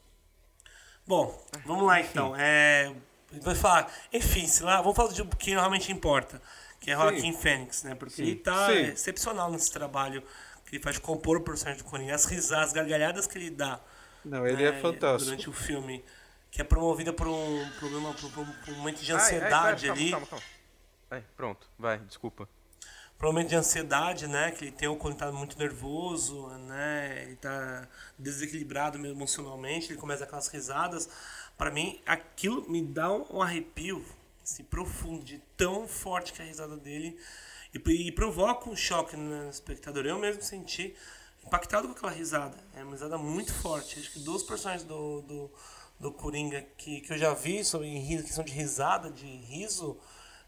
[1.07, 2.34] Bom, vamos lá então.
[2.36, 2.92] É,
[3.42, 6.40] vai falar, enfim, sei lá, vamos falar de o que realmente importa,
[6.80, 7.94] que é Joaquim Fênix, né?
[7.94, 8.78] Porque ele tá Sim.
[8.84, 10.22] excepcional nesse trabalho
[10.66, 13.50] que ele faz de compor o personagem do Coringa, as risadas, as gargalhadas que ele
[13.50, 13.80] dá.
[14.24, 15.24] Não, ele né, é fantástico.
[15.24, 16.02] Durante o filme,
[16.50, 19.86] que é promovida por um problema, por, um- por um momento de Ai, ai, ansiedade
[19.86, 20.11] calma, ali.
[20.11, 20.44] Calma, calma.
[21.11, 22.48] Ai, pronto, vai, desculpa.
[23.24, 24.50] Um momento de ansiedade, né?
[24.50, 27.22] Que ele tem o quando tá muito nervoso, né?
[27.22, 31.08] Ele tá desequilibrado emocionalmente, ele começa aquelas risadas.
[31.56, 34.04] Pra mim, aquilo me dá um arrepio
[34.42, 37.18] assim, profundo, de tão forte que é a risada dele.
[37.72, 40.04] E, e provoca um choque no espectador.
[40.04, 40.94] Eu mesmo senti
[41.44, 42.56] impactado com aquela risada.
[42.74, 43.98] É uma risada muito forte.
[43.98, 45.50] Acho que dos personagens do, do,
[45.98, 47.88] do Coringa que, que eu já vi sobre
[48.22, 49.98] questão de risada, de riso,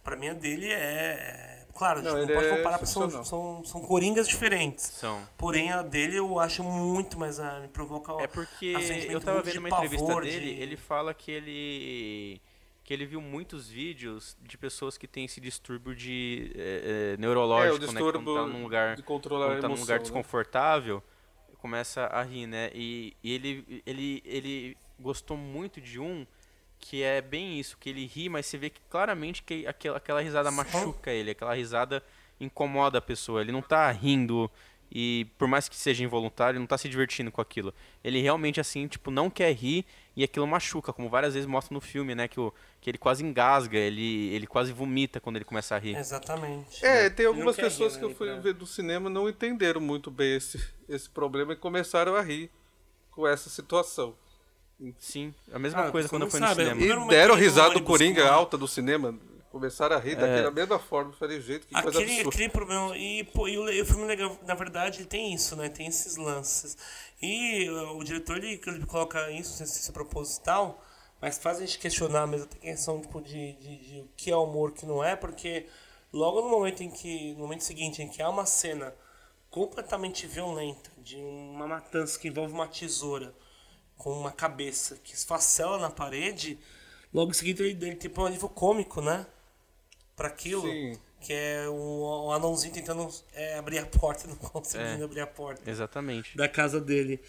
[0.04, 1.65] pra mim a dele é.
[1.76, 4.84] É- Claro, a gente Não, não, pode é comparar porque são, são, são coringas diferentes.
[4.84, 5.22] São.
[5.36, 7.38] Porém, a dele eu acho muito mais.
[7.38, 8.80] ah, me provoca É porque a
[9.12, 12.40] eu tava vendo uma entrevista dele, de- ele fala que ele
[12.82, 17.74] que ele viu muitos vídeos de pessoas que têm esse distúrbio de eh, eh, neurológico,
[17.74, 19.98] É, o né, distúrbio quando tá num lugar, de controlar quando a tá num lugar
[19.98, 20.02] né?
[20.04, 21.02] desconfortável,
[21.58, 22.70] começa a rir, né?
[22.72, 26.24] E, e ele ele ele gostou muito de um
[26.78, 30.20] que é bem isso, que ele ri, mas você vê que claramente que aquela, aquela
[30.20, 32.02] risada machuca ele, aquela risada
[32.40, 33.40] incomoda a pessoa.
[33.40, 34.50] Ele não tá rindo
[34.90, 37.74] e por mais que seja involuntário, ele não tá se divertindo com aquilo.
[38.04, 41.80] Ele realmente assim, tipo, não quer rir e aquilo machuca, como várias vezes mostra no
[41.80, 45.74] filme, né, que, o, que ele quase engasga, ele ele quase vomita quando ele começa
[45.74, 45.96] a rir.
[45.96, 46.84] Exatamente.
[46.84, 49.80] É, tem algumas pessoas rir, que eu né, fui pra- ver do cinema não entenderam
[49.80, 52.50] muito bem esse, esse problema e começaram a rir
[53.10, 54.14] com essa situação.
[54.98, 56.80] Sim, a mesma Ah, coisa quando eu fui no cinema.
[56.82, 59.18] E deram risada do Coringa com- alta do cinema.
[59.50, 60.16] Começaram a rir É.
[60.16, 61.12] daquela mesma forma.
[61.14, 62.28] Falei, gente, que coisa Aquele, absurda.
[62.28, 62.96] aquele problema.
[62.98, 65.70] E, pô, e o, e o filme legal, na verdade, ele tem isso, né?
[65.70, 66.76] Tem esses lances.
[67.22, 70.84] E uh, o diretor, ele, ele coloca isso, não sei se isso é proposital,
[71.22, 74.36] mas faz a gente questionar mesmo a questão tipo, de, de, de o que é
[74.36, 75.64] humor, o que não é, porque
[76.12, 77.32] logo no momento em que.
[77.32, 78.92] No momento seguinte, em que há uma cena
[79.48, 83.32] completamente violenta de uma matança que envolve uma tesoura
[83.97, 86.59] com uma cabeça que esfacela na parede,
[87.12, 89.26] logo em seguida ele, ele tem um alívio cômico, né?
[90.14, 90.62] Pra aquilo.
[90.62, 90.99] Sim.
[91.18, 95.05] Que é o, o anãozinho tentando é, abrir a porta não conseguindo É.
[95.05, 96.36] abrir a porta Exatamente.
[96.36, 97.20] da casa dele.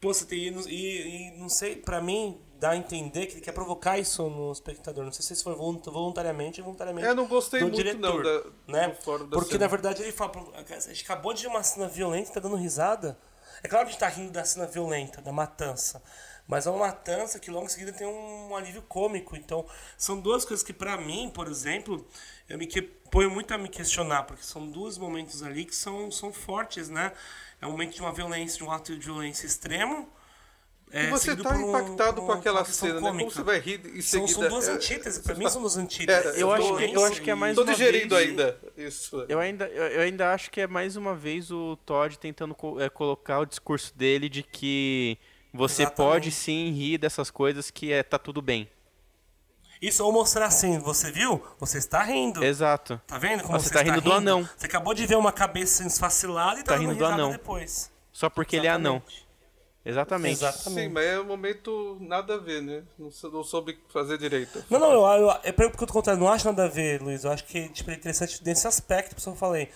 [0.00, 0.48] Pô, você tem.
[0.68, 4.52] E, e não sei, pra mim, dá a entender que ele quer provocar isso no
[4.52, 5.04] espectador.
[5.04, 7.06] Não sei se isso foi volunta- voluntariamente ou involuntariamente.
[7.08, 8.88] Eu não gostei do muito, diretor, não, da- né?
[9.30, 9.60] Porque cena.
[9.60, 10.32] na verdade ele fala.
[10.54, 13.16] A gente acabou de uma cena violenta tá dando risada.
[13.62, 16.02] É claro que a gente tá rindo da cena violenta, da matança.
[16.46, 19.36] Mas é uma matança que logo em seguida tem um alívio cômico.
[19.36, 19.66] Então,
[19.98, 22.06] são duas coisas que, pra mim, por exemplo,
[22.48, 26.10] eu me que, ponho muito a me questionar, porque são dois momentos ali que são,
[26.10, 27.12] são fortes, né?
[27.60, 30.08] É um momento de uma violência, de um ato de violência extremo.
[30.92, 33.00] É, E você tá um- impactado por com aquela cena, né?
[33.00, 33.30] Como cômica.
[33.30, 34.32] você vai rir em São, seguida?
[34.40, 36.36] são duas É, antíteses, pra você mim são duas antíteses.
[36.36, 38.58] É, Eu acho que- eu acho que é e- mais Tô uma digerindo vez- ainda
[38.76, 39.24] isso.
[39.28, 42.88] Eu ainda, eu, ainda acho que é mais uma vez o Todd tentando co- é,
[42.88, 45.18] colocar o discurso dele de que
[45.52, 45.96] você Exatamente.
[46.12, 48.68] pode sim rir dessas coisas que é, tá tudo bem.
[49.82, 51.42] Isso ou mostrar assim, você viu?
[51.58, 52.42] Você está rindo.
[52.42, 52.98] Exato.
[53.06, 54.48] Tá vendo como Ah, você tá rindo do anão.
[54.56, 57.30] Você acabou de ver uma cabeça esfacilada e tá, Tá rindo do anão.
[57.30, 57.90] depois.
[58.10, 59.02] Só porque ele é anão.
[59.88, 60.32] Exatamente.
[60.32, 60.88] Exatamente.
[60.88, 62.82] Sim, mas é um momento nada a ver, né?
[62.98, 64.64] Não, não soube fazer direito.
[64.68, 67.00] Não, não, eu, eu, é pelo que eu tô contando, não acho nada a ver,
[67.00, 67.24] Luiz.
[67.24, 69.70] Eu acho que tipo, é interessante nesse aspecto, por isso que eu falei.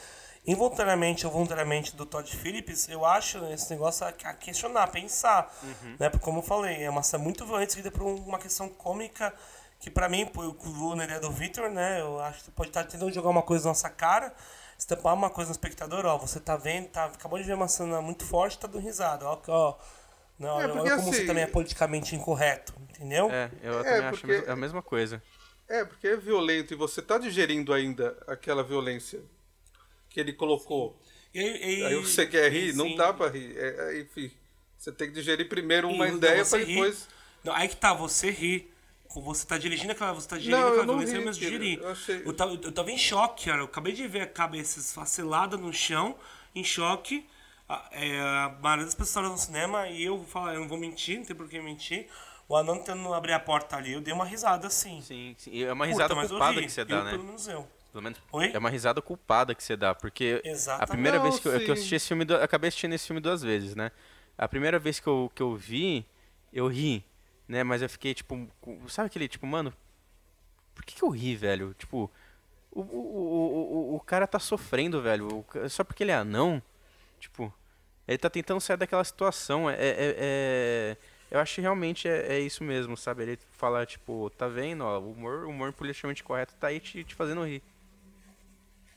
[0.47, 5.55] Involuntariamente ou voluntariamente do Todd Phillips, eu acho esse negócio a, questionar, a pensar.
[5.63, 5.97] Uhum.
[5.99, 6.09] Né?
[6.09, 9.33] Porque, como eu falei, é uma cena muito violenta seguida por um- uma questão cômica
[9.79, 12.01] que, pra mim, eu vou na ideia do Victor, né?
[12.01, 14.33] Eu acho que você pode estar tentando jogar uma coisa na nossa cara,
[14.79, 18.01] estampar uma coisa no espectador, ó, você tá vendo, tá, acabou de ver uma cena
[18.01, 19.75] muito forte, tá dando risada, ó, ó.
[20.41, 23.31] Não, olha, porque olha como você assim- também é politicamente incorreto, entendeu?
[23.31, 25.23] É, eu É, também acho a porque- mes- a mesma coisa.
[25.69, 29.21] É, porque é violento e você tá digerindo ainda aquela violência
[30.09, 30.99] que ele colocou.
[31.33, 32.97] E, e- Aí você quer rir, não sim.
[32.97, 33.57] dá pra rir.
[33.57, 34.33] É, é, enfim,
[34.77, 36.75] Você tem que digerir primeiro uma E ideia você para ri.
[36.75, 37.07] depois.
[37.45, 38.73] Não, aí que tá, você ri.
[39.15, 41.51] Você tá dirigindo aquela, você tá digerindo Não, eu aquela não violência, ri, mas filho.
[41.59, 41.79] digerir.
[41.83, 43.61] Eu achei- Eu, tava, eu tava em choque, cara.
[43.61, 46.17] Eu acabei de ver a cabeça esfacelada no chão,
[46.55, 47.29] em choque.
[47.71, 50.67] A, é, a maioria das pessoas estavam no cinema e eu vou falar, eu não
[50.69, 52.09] vou mentir, não tem por que mentir.
[52.49, 55.01] O anão tentando abrir a porta ali, eu dei uma risada assim.
[55.01, 55.63] Sim, sim.
[55.63, 57.11] É uma risada eu culpada que você Eu, dá, né?
[57.13, 57.69] Pelo menos eu.
[57.93, 58.51] Pelo menos Oi?
[58.53, 60.91] é uma risada culpada que você dá, porque a Exatamente.
[60.91, 63.21] primeira Não, vez que eu, que eu assisti esse filme, eu acabei assistindo esse filme
[63.21, 63.93] duas vezes, né?
[64.37, 66.05] A primeira vez que eu, que eu vi,
[66.53, 67.05] eu ri,
[67.47, 67.63] né?
[67.63, 68.49] Mas eu fiquei tipo,
[68.89, 69.73] sabe aquele tipo, mano,
[70.75, 71.75] por que, que eu ri, velho?
[71.75, 72.11] Tipo,
[72.73, 76.63] o, o, o, o, o cara tá sofrendo, velho, só porque ele é anão,
[77.19, 77.53] tipo,
[78.11, 80.97] ele tá tentando sair daquela situação, é, é, é-
[81.31, 83.23] eu acho que realmente é, é isso mesmo, sabe?
[83.23, 87.05] Ele fala, tipo, tá vendo, ó, o humor, o humor politicamente correto tá aí te,
[87.05, 87.63] te fazendo rir.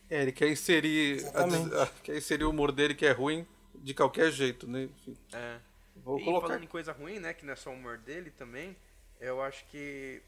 [0.09, 3.45] É, ele quer inserir, a a- quer inserir o humor dele que é ruim
[3.75, 4.83] de qualquer jeito, né?
[4.83, 5.57] Enfim, É.
[6.03, 6.47] vou e colocar.
[6.47, 8.75] falando em coisa ruim, né, que não é só o humor dele também,
[9.19, 10.21] eu acho que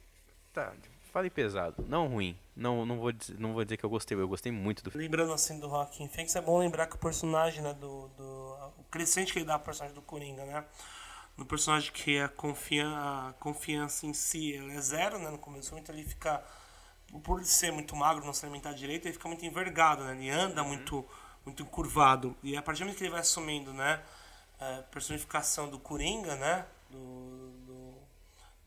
[0.54, 0.74] tá,
[1.16, 2.38] falei pesado, não ruim.
[2.54, 5.06] Não, não vou dizer, não vou dizer que eu gostei, eu gostei muito do filme.
[5.06, 8.84] Lembrando assim do Joaquim Phoenix, é bom lembrar que o personagem, né, do, do o
[8.92, 10.66] crescente que ele dá pro personagem do Coringa, né?
[11.38, 15.96] No personagem que a, confia, a confiança em si é zero, né, no começo, então
[15.96, 16.44] ele fica
[17.24, 20.18] por ser muito magro, não se alimentar direito, ele fica muito envergado, né?
[20.18, 21.06] Ele anda muito
[21.46, 22.36] muito encurvado.
[22.44, 24.02] E a partir do momento que ele vai assumindo, né,
[24.60, 27.76] a personificação do Coringa, né, do, do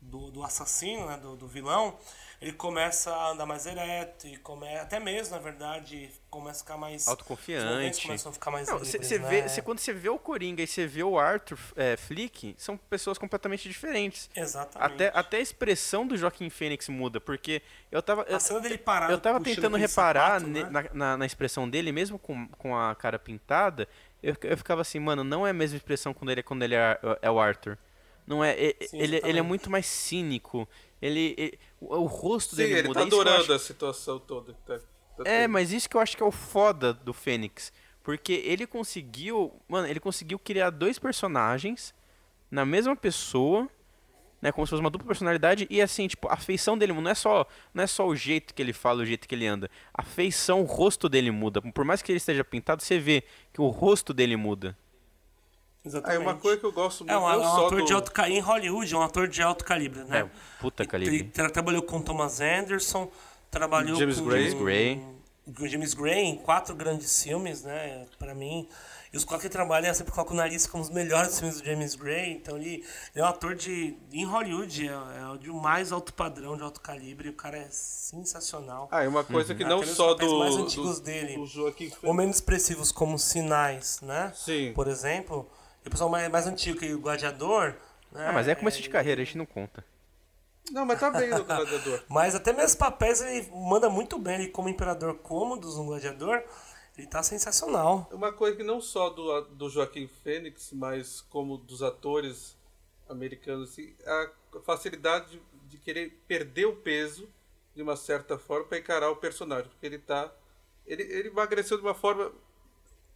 [0.01, 1.97] do, do assassino, né, do, do vilão,
[2.41, 6.77] ele começa a andar mais ereto e come, até mesmo, na verdade, começa a ficar
[6.77, 7.07] mais...
[7.07, 8.01] Autoconfiante.
[8.03, 9.29] começam a ficar mais Não, livres, cê, cê né?
[9.29, 12.77] vê, cê- quando você vê o Coringa e você vê o Arthur é, Flick, são
[12.77, 14.29] pessoas completamente diferentes.
[14.35, 14.93] Exatamente.
[14.93, 17.61] Até, até a expressão do Joaquim Fênix muda, porque
[17.91, 18.23] eu tava.
[18.23, 20.69] A cena dele parado, Eu tava tentando reparar sapato, ne- né?
[20.69, 23.87] na, na, na expressão dele, mesmo com, com a cara pintada,
[24.23, 26.97] eu, eu ficava assim, mano, não é a mesma expressão quando ele, quando ele é,
[27.21, 27.77] é o Arthur.
[28.29, 30.69] Não é, é- Sim, ele, ele é muito mais cínico.
[31.01, 32.99] Ele, ele- o, o rosto Sim, dele ele muda.
[32.99, 34.53] tá Isso que eu adorando acho- a situação toda.
[34.65, 35.51] Tá, tá é, tendo.
[35.51, 37.73] mas isso que eu acho que é o foda do Fênix.
[38.03, 39.51] Porque ele conseguiu.
[39.67, 41.91] Mano, ele conseguiu criar dois personagens
[42.51, 43.67] na mesma pessoa,
[44.41, 44.51] né?
[44.51, 45.65] Como se fosse uma dupla personalidade.
[45.67, 48.61] E assim, tipo, a feição dele não é só, não é só o jeito que
[48.61, 49.69] ele fala, o jeito que ele anda.
[49.91, 51.61] A feição, o rosto dele muda.
[51.61, 54.77] Por mais que ele esteja pintado, você vê que o rosto dele muda.
[55.95, 56.21] Ah, é Exatamente.
[56.27, 57.11] uma coisa que eu gosto muito.
[57.13, 57.85] É um, é um só ator do...
[57.85, 58.37] de alto calibre.
[58.39, 60.19] Em Hollywood, é um ator de alto calibre, né?
[60.19, 60.29] É,
[60.61, 61.23] puta Ele, calibre.
[61.25, 63.09] tra- trabalhou com Thomas Anderson,
[63.51, 64.49] trabalhou James com Gray.
[64.49, 65.03] James Gray.
[65.57, 68.05] com James Gray em quatro grandes filmes, né?
[68.17, 68.67] Pra mim.
[69.11, 71.59] E os quatro que ele trabalha, eu sempre coloco o nariz como os melhores filmes
[71.59, 72.33] do James Gray.
[72.33, 72.83] Então ele, ele
[73.15, 73.97] é um ator de.
[74.13, 77.27] Em Hollywood, é, é o de mais alto padrão, de alto calibre.
[77.29, 78.87] O cara é sensacional.
[78.91, 79.69] Ah, é uma coisa que Uhum.
[79.69, 81.37] não Até só do, mais do, antigos dele.
[81.37, 84.31] do Joaquim Ou menos expressivos como Sinais, né?
[84.35, 84.73] Sim.
[84.75, 85.49] Por exemplo.
[85.83, 87.75] E o pessoal mais, mais antigo que o Gladiador.
[88.11, 88.27] Né?
[88.27, 89.83] Ah, mas é começo de carreira, a gente não conta.
[90.71, 92.03] Não, mas tá bem no Gladiador.
[92.07, 94.35] Mas até mesmo papéis ele manda muito bem.
[94.35, 96.43] Ele como Imperador Cômodos no Gladiador,
[96.95, 98.07] ele tá sensacional.
[98.11, 102.55] É Uma coisa que não só do, do Joaquim Fênix, mas como dos atores
[103.09, 104.29] americanos, assim, a
[104.61, 107.27] facilidade de, de querer perder o peso
[107.75, 110.31] de uma certa forma para encarar o personagem, porque ele tá
[110.85, 112.31] ele, ele emagreceu de uma forma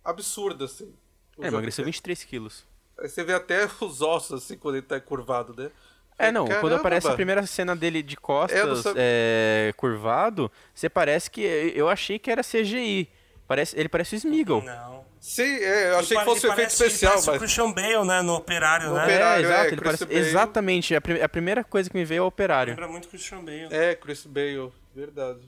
[0.03, 0.93] absurda assim.
[1.41, 1.97] É, emagreceu Fênix.
[1.97, 2.63] 23 quilos.
[2.99, 5.69] Aí você vê até os ossos assim quando ele tá curvado, né?
[6.17, 6.75] É, não, quando Caramba!
[6.75, 11.41] aparece a primeira cena dele de não costas, sab- é, curvado, você parece que.
[11.75, 13.09] Eu achei que era CGI.
[13.47, 14.61] Parece, ele parece o Smeagol.
[14.63, 15.03] Não.
[15.19, 17.39] Sim, é, eu achei Ele que fosse um efeito ele parece- especial, parece o mas
[17.41, 18.21] Christian Bale, né?
[18.21, 19.03] No Operário, No né?
[19.03, 19.45] Operário.
[19.45, 20.19] é, exato, é, ele parece, Bale.
[20.19, 20.95] exatamente.
[20.95, 22.71] A, pri- a primeira coisa que me veio é o operário.
[22.71, 23.67] Lembra muito Christian Bale.
[23.71, 25.39] é Chris Bale, verdade.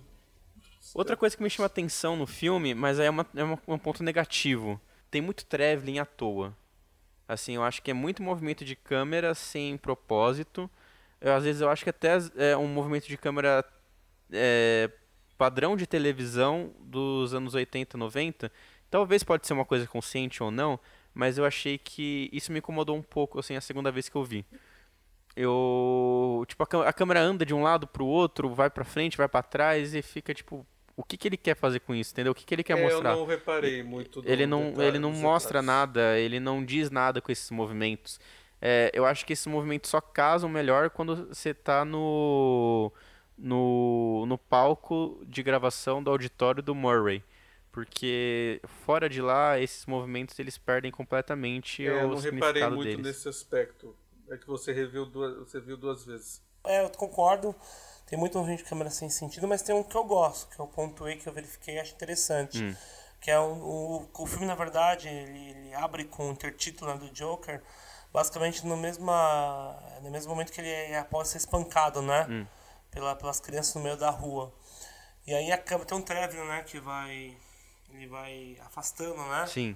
[0.93, 3.77] Outra coisa que me chama atenção no filme, mas aí é, uma- é uma- um
[3.77, 4.79] ponto negativo.
[5.15, 6.53] Tem muito traveling à toa.
[7.25, 10.69] Assim, eu acho que é muito movimento de câmera sem propósito.
[11.21, 13.63] Eu, às vezes eu acho que até é um movimento de câmera
[14.29, 14.91] é,
[15.37, 18.51] padrão de televisão dos anos 80, 90.
[18.91, 20.77] Talvez pode ser uma coisa consciente ou não,
[21.13, 24.23] mas eu achei que isso me incomodou um pouco, assim, a segunda vez que eu
[24.25, 24.45] vi.
[25.33, 29.29] Eu, tipo, a, a câmera anda de um lado pro outro, vai pra frente, vai
[29.29, 30.67] pra trás e fica tipo,
[30.97, 32.31] o que que ele quer fazer com isso, entendeu?
[32.31, 33.11] O que que ele quer É, mostrar?
[33.11, 34.21] Eu não reparei muito.
[34.25, 35.65] ele não, detalhe- ele não mostra detalhes.
[35.67, 38.19] nada, ele não diz nada com esses movimentos.
[38.61, 42.91] É, eu acho que esses movimentos só casam melhor quando você tá no,
[43.37, 47.23] no, no palco de gravação do auditório do Murray.
[47.71, 52.97] Porque fora de lá, esses movimentos eles perdem completamente É, eu o não reparei muito
[52.97, 53.05] deles.
[53.05, 53.95] nesse aspecto.
[54.29, 56.41] É que você reviu duas, você viu duas vezes.
[56.65, 57.53] É, eu concordo.
[58.05, 60.67] Tem muito movimento de câmera sem sentido, mas tem um que eu gosto, que eu
[60.67, 62.63] pontuei, que eu verifiquei e acho interessante.
[62.63, 62.75] Hum.
[63.19, 66.99] Que é o, o, o filme, na verdade, ele, ele abre com o intertítulo né,
[66.99, 67.61] do Joker,
[68.13, 72.27] basicamente no, mesma, no mesmo momento que ele é após ser espancado, né?
[72.29, 72.45] Hum.
[72.91, 74.53] Pela, pelas crianças no meio da rua.
[75.25, 76.63] E aí acaba, tem um Trevor, né?
[76.63, 77.35] Que vai.
[77.89, 79.47] Ele vai afastando, né?
[79.47, 79.75] Sim.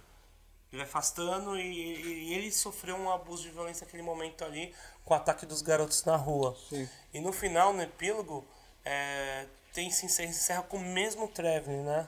[0.71, 4.73] Ele vai afastando e, e- e ele sofreu um abuso de violência naquele momento ali
[5.03, 6.55] com o ataque dos garotos na rua.
[6.69, 6.87] Sim.
[7.13, 8.45] E no final, no epílogo,
[8.85, 12.07] é, tem, se encerra, se encerra com o mesmo Trevor, né?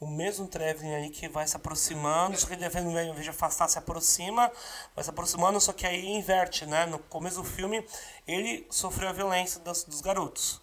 [0.00, 3.68] O mesmo Trevor ali que vai se aproximando, só que ele ao invés de afastar,
[3.68, 4.50] se aproxima,
[4.94, 6.86] vai se aproximando, só que aí inverte, né?
[6.86, 7.84] No começo do filme,
[8.26, 10.60] ele sofreu a violência dos, dos garotos.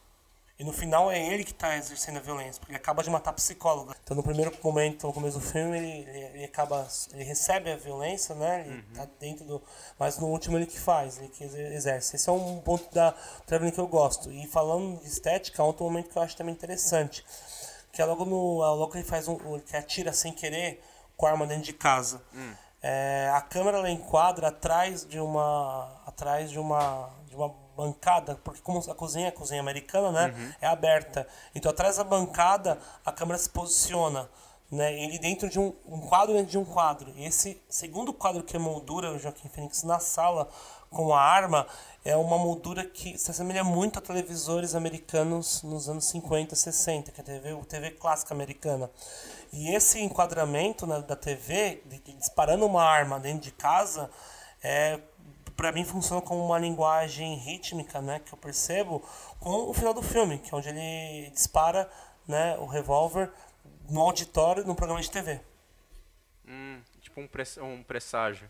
[0.58, 3.32] E no final é ele que está exercendo a violência, porque ele acaba de matar
[3.32, 3.93] a psicóloga.
[4.01, 6.88] Então no primeiro momento, no começo do filme, ele, ele, ele acaba.
[7.12, 8.62] Ele recebe a violência, né?
[8.66, 9.62] Ele tá dentro do.
[9.99, 12.16] Mas no último ele que faz, ele que exer- exerce.
[12.16, 13.14] Esse é um ponto da
[13.45, 14.32] traveling que eu gosto.
[14.32, 17.26] E falando de estética, outro momento que eu acho também interessante.
[17.91, 18.64] Que é logo no.
[18.64, 19.60] é Logo que ele faz um.
[19.60, 20.82] Que atira sem querer
[21.18, 22.22] com a arma dentro de casa.
[22.82, 26.01] É, a câmera ela enquadra atrás de uma.
[26.06, 27.10] atrás de uma.
[27.28, 30.55] de uma bancada, porque como a cozinha é a cozinha americana, né?
[30.61, 31.28] É aberta.
[31.53, 34.30] Então atrás da bancada a câmera se posiciona.
[34.71, 37.13] Né, ele dentro de um, um quadro dentro de um quadro.
[37.15, 40.49] E esse segundo quadro que é moldura o Joaquim Phoenix na sala
[40.89, 41.67] com a arma
[42.03, 47.21] é uma moldura que se assemelha muito a televisores americanos nos anos 50, 60, que
[47.21, 48.89] é a TV, o TV clássica americana.
[49.53, 54.09] E esse enquadramento né, da TV, de- de disparando uma arma dentro de casa,
[54.63, 54.99] é,
[55.56, 59.01] para mim funciona como uma linguagem rítmica, né, que eu percebo
[59.39, 61.89] com o final do filme, que é onde ele dispara,
[62.28, 63.32] né, o revólver
[63.89, 65.39] no auditório no programa de TV.
[66.47, 68.49] Hum, tipo um, press, um presságio.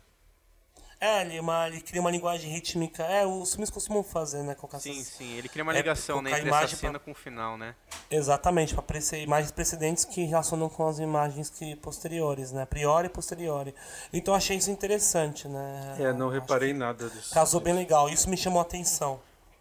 [1.00, 3.04] É, ele, é uma, ele cria uma linguagem rítmica.
[3.04, 4.56] É, os filmes costumam fazer, né?
[4.56, 5.34] Colocar Sim, essas- sim.
[5.38, 7.58] Ele cria uma É, ligação né, colocar entre essa imagem pra- cena com o final,
[7.58, 7.76] né?
[8.10, 12.66] Exatamente, para aparecer imagens precedentes que relacionam com as imagens que posteriores, né?
[12.66, 13.76] Priori e posteriori.
[14.14, 15.98] Então eu achei isso interessante, né?
[16.00, 17.34] É, não Acho reparei nada disso.
[17.34, 19.20] Casou bem legal, isso me chamou a atenção.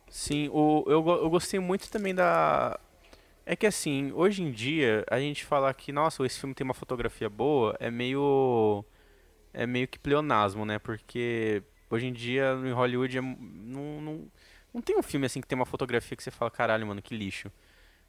[0.09, 2.79] Sim, o, eu, eu gostei muito também da.
[3.45, 6.73] É que assim, hoje em dia, a gente falar que, nossa, esse filme tem uma
[6.73, 8.85] fotografia boa, é meio.
[9.55, 10.79] É meio que pleonasmo, né?
[10.79, 14.31] Porque hoje em dia, em Hollywood, é, não, não,
[14.75, 17.17] não tem um filme assim que tem uma fotografia que você fala, caralho, mano, que
[17.17, 17.51] lixo.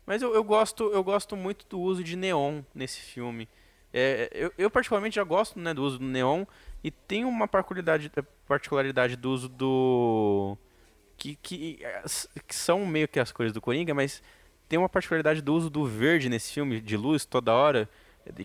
[0.06, 3.48] Mas eu, eu gosto, eu gosto muito do uso de neon nesse filme.
[3.93, 6.46] É, eu, eu particularmente já gosto né, do uso do neon
[6.84, 8.12] e tem uma particularidade,
[8.46, 10.58] particularidade do uso do
[11.18, 11.80] que, que,
[12.46, 14.22] que são meio que as cores do Coringa, mas
[14.68, 17.89] tem uma particularidade do uso do verde nesse filme, de luz toda hora,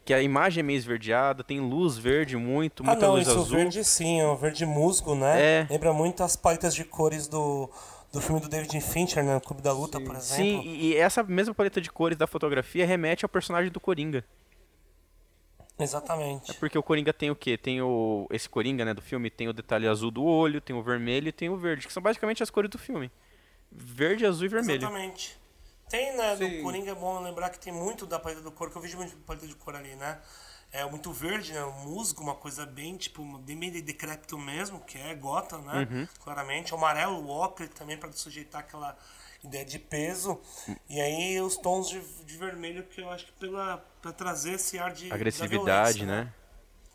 [0.04, 3.38] que a imagem é meio esverdeada, tem luz verde muito, Ah, muita não, luz isso
[3.38, 3.56] azul.
[3.56, 5.40] verde sim, é um verde musgo, né?
[5.40, 5.66] É.
[5.70, 7.70] Lembra muito as paletas de cores do,
[8.12, 9.36] do filme do David Fincher, né?
[9.36, 10.22] O Clube da Luta, por exemplo.
[10.62, 14.24] Sim, e essa mesma paleta de cores da fotografia remete ao personagem do Coringa.
[15.78, 16.52] Exatamente.
[16.54, 17.56] Porque o Coringa tem o quê?
[17.56, 18.26] Tem o.
[18.30, 21.32] Esse Coringa, né, do filme, tem o detalhe azul do olho, tem o vermelho e
[21.32, 23.10] tem o verde, que são basicamente as cores do filme.
[23.72, 24.82] Verde, azul e vermelho.
[24.82, 25.39] Exatamente.
[25.90, 26.58] Tem, né, Sim.
[26.58, 28.96] do Coringa é bom lembrar que tem muito da paleta do cor, que eu vejo
[28.96, 30.20] muito paleta de cor ali, né?
[30.72, 31.64] É muito verde, né?
[31.64, 35.88] Um musgo, uma coisa bem, tipo, bem, bem de decrépito mesmo, que é Gotham, né?
[35.90, 36.08] Uhum.
[36.22, 36.72] Claramente.
[36.72, 38.96] O amarelo, o ocre também, para sujeitar aquela
[39.42, 40.40] ideia de peso.
[40.88, 44.78] E aí os tons de, de vermelho, que eu acho que pela, pra trazer esse
[44.78, 45.08] ar de.
[45.08, 46.32] da Agressividade, violência, né?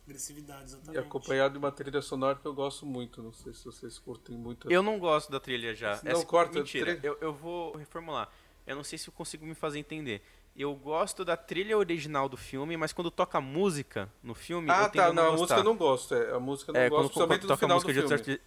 [0.05, 0.99] Agressividade, E exatamente.
[0.99, 3.21] acompanhado de uma trilha sonora que eu gosto muito.
[3.21, 4.71] Não sei se vocês curtem muito.
[4.71, 5.99] Eu não gosto da trilha já.
[6.01, 7.07] Não corta a Mentira, trilha?
[7.07, 8.29] eu, eu vou reformular.
[8.65, 10.21] Eu não sei se eu consigo me fazer entender.
[10.55, 14.89] Eu gosto da trilha original do filme, mas quando toca música no filme, Ah, eu
[14.91, 15.07] tá.
[15.07, 16.15] a Não, a música eu não gosto.
[16.15, 17.95] É, a música eu não É, gosto, quando, principalmente quando no toca final música do
[17.95, 18.13] de filme.
[18.15, 18.45] artistas.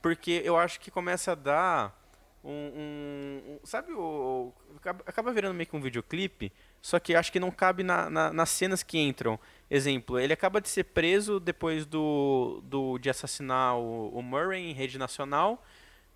[0.00, 2.02] Porque eu acho que começa a dar
[2.42, 2.50] um.
[2.50, 4.52] um- um- sabe o.
[4.76, 6.50] Acaba, acaba virando meio que um videoclipe,
[6.80, 9.38] só que acho que não cabe na, na- nas cenas que entram.
[9.70, 14.72] Exemplo, ele acaba de ser preso depois do, do de assassinar o, o Murray em
[14.72, 15.62] rede nacional.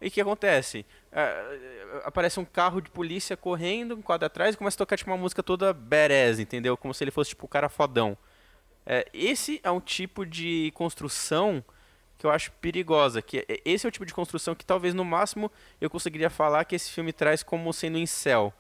[0.00, 0.84] E o que acontece?
[1.10, 5.10] É, aparece um carro de polícia correndo, um quadro atrás, e começa a tocar tipo,
[5.10, 6.76] uma música toda badass, entendeu?
[6.76, 8.16] Como se ele fosse tipo o cara fodão.
[8.84, 11.64] É, esse é um tipo de construção
[12.18, 13.20] que eu acho perigosa.
[13.22, 16.64] Que é- esse é o tipo de construção que talvez no máximo eu conseguiria falar
[16.64, 18.52] que esse filme traz como sendo em céu.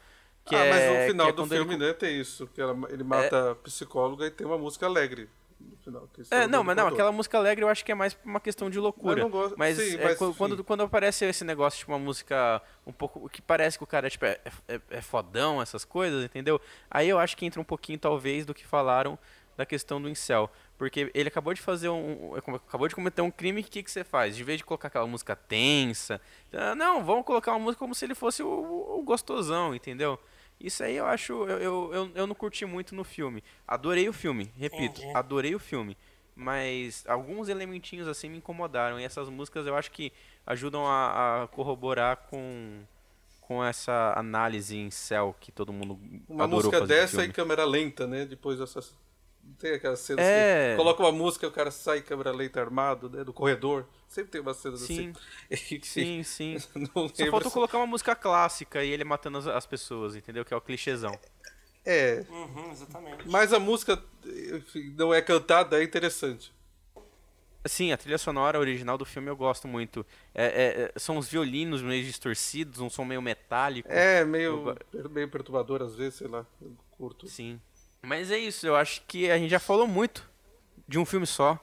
[0.44, 2.46] Que ah, é, mas no final é do quando ele filme, né, tem isso.
[2.48, 5.28] Que ela- ele mata a psicóloga e tem uma música alegre
[5.60, 6.08] no final.
[6.30, 8.78] É, não, mas não, aquela música alegre eu acho que é mais uma questão de
[8.78, 9.20] loucura.
[9.20, 12.60] Eu não gosto- Mas, sim, é, mas, quando, quando aparece esse negócio, tipo, uma música
[12.86, 13.28] um pouco.
[13.28, 14.38] que parece que o cara tipo, é,
[14.68, 16.60] é, é fodão, essas coisas, entendeu?
[16.90, 19.18] Aí eu acho que entra um pouquinho, talvez, do que falaram
[19.56, 20.50] da questão do incel.
[20.76, 22.34] Porque ele acabou de fazer um.
[22.36, 24.36] acabou de cometer um crime, o que, que você faz?
[24.36, 26.20] De vez de colocar aquela música tensa.
[26.52, 30.20] ah, Não, vamos colocar uma música como se ele fosse o- o gostosão, entendeu?
[30.60, 31.32] Isso aí eu acho.
[31.32, 33.42] Eu, eu, eu, eu não curti muito no filme.
[33.66, 35.16] Adorei o filme, repito, Entendi.
[35.16, 35.96] adorei o filme.
[36.34, 38.98] mas alguns elementinhos assim me incomodaram.
[39.00, 40.12] E essas músicas eu acho que
[40.46, 42.82] ajudam a, a corroborar com,
[43.40, 45.98] com essa análise em céu que todo mundo
[46.28, 47.26] Uma adorou música fazer dessa filme.
[47.26, 48.24] em câmera lenta, né?
[48.26, 48.94] Depois dessas.
[49.58, 50.70] Tem aquelas cenas É.
[50.72, 53.24] que coloca uma música e o cara sai câmera lenta armado, né?
[53.24, 53.86] Do corredor.
[54.08, 55.12] Sempre tem umas cenas Sim,
[55.50, 55.80] assim.
[55.82, 56.56] sim, sim.
[56.94, 60.44] Não Só faltou se- colocar uma música clássica e ele matando as, as pessoas, entendeu?
[60.44, 61.18] Que é o clichêzão.
[61.84, 62.24] É.
[62.28, 63.28] Uhum, exatamente.
[63.28, 64.02] Mas a música
[64.52, 66.52] enfim, não é cantada, é interessante.
[67.64, 70.06] Sim, a trilha sonora original do filme eu gosto muito.
[70.32, 73.88] É, é, é, são os violinos meio distorcidos, um som meio metálico.
[73.90, 76.46] É Eu meio, go- meio perturbador às vezes, sei lá.
[76.62, 77.26] Eu curto.
[77.26, 77.60] Sim.
[78.06, 80.28] Mas é isso, eu acho que a gente já falou muito
[80.86, 81.58] de um filme só.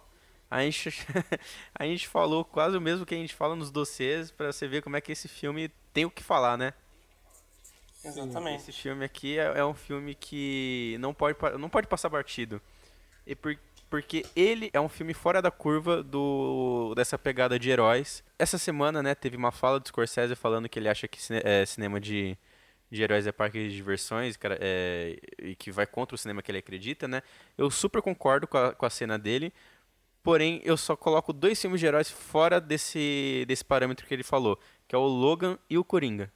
[0.51, 0.89] A gente,
[1.73, 4.83] a gente falou quase o mesmo que a gente fala nos dossiês pra você ver
[4.83, 6.73] como é que esse filme tem o que falar, né?
[8.03, 8.61] Exatamente.
[8.61, 12.61] Esse filme aqui é, é um filme que não pode, não pode passar batido.
[13.25, 13.57] E por-
[13.89, 18.21] porque ele é um filme fora da curva do dessa pegada de heróis.
[18.37, 22.01] Essa semana, né, teve uma fala do Scorsese falando que ele acha que é, cinema
[22.01, 22.37] de,
[22.93, 26.51] de heróis é parque de diversões cara, é, e que vai contra o cinema que
[26.51, 27.23] ele acredita, né?
[27.57, 29.51] Eu super concordo com a, com a cena dele.
[30.21, 34.57] Porém, eu só coloco dois filmes de heróis fora desse, desse parâmetro que ele falou,
[34.87, 36.31] que é o Logan e o Coringa.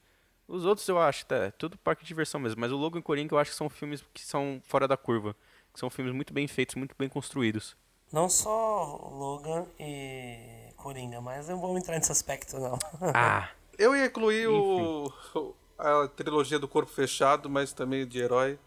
[0.47, 3.01] Os outros eu acho, tá, é tudo parque de diversão mesmo, mas o Logan e
[3.01, 5.35] o Coringa eu acho que são filmes que são fora da curva.
[5.73, 7.77] Que são filmes muito bem feitos, muito bem construídos.
[8.11, 12.79] Não só Logan e Coringa, mas não vamos entrar nesse aspecto, não.
[13.13, 15.11] Ah, Eu ia incluir o,
[15.77, 18.57] a trilogia do Corpo Fechado, mas também de herói.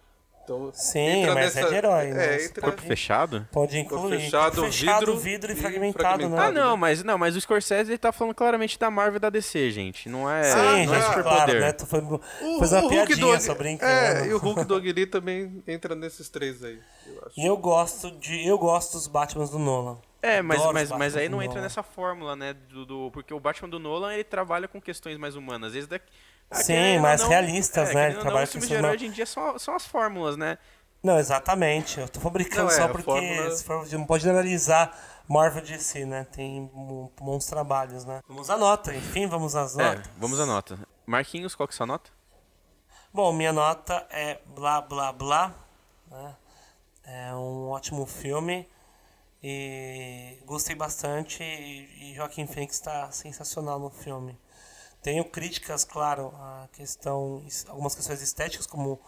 [0.42, 2.34] Então, Sim, entra mas é nessa- de herói, né?
[2.34, 2.62] É, Você entra...
[2.62, 3.46] corpo fechado?
[3.52, 4.18] Pode incluir.
[4.18, 6.34] fechado, fechado, vidro vidro e e fragmentado, né?
[6.36, 6.52] Ah, fragmentado.
[6.54, 9.70] não, mas não, mas o Scorsese ele tá falando claramente da Marvel e da DC,
[9.70, 10.08] gente.
[10.08, 11.22] Não é, Sim, não é superpoder.
[11.44, 11.72] claro, né?
[11.72, 12.18] Tu foi, O,
[12.58, 13.92] fez uma o Hulk piadinha, do só brincando.
[13.92, 17.38] É, e o Hulk do Aguili também entra nesses três aí, eu acho.
[17.40, 18.44] E eu gosto de.
[18.44, 19.98] Eu gosto dos Batmans do Nolan.
[20.22, 21.62] É, mas, Adoro mas, mas aí Batman não entra Nolan.
[21.66, 22.54] nessa fórmula, né?
[22.70, 25.68] Do, do- porque o Batman do Nolan ele trabalha com questões mais humanas.
[25.68, 26.06] Às vezes daqui,
[26.52, 28.08] Sim, querendo ou mais não- realistas, é, né?
[28.08, 30.58] ou trabalha não, os filmes de herói hoje em dia são, são as fórmulas, né?
[31.02, 31.98] Não, exatamente.
[32.00, 36.24] Eu tô fabricando Não, é, só porque fórmula- for, não pode analisar Marvel DC, né?
[36.32, 36.68] Tem
[37.20, 38.20] bons trabalhos, né?
[38.28, 40.10] Vamos à nota, enfim, vamos às É, notas.
[40.18, 40.78] vamos à nota.
[41.06, 42.10] Marquinhos, qual que é a sua nota?
[43.12, 45.54] Bom, minha nota é blá blá blá.
[46.10, 46.34] Né?
[47.04, 48.68] É um ótimo filme.
[49.42, 51.42] E gostei bastante.
[51.42, 54.38] E, e Joaquim Phoenix está sensacional no filme.
[55.02, 59.00] Tenho críticas, claro, a questão, algumas questões estéticas, como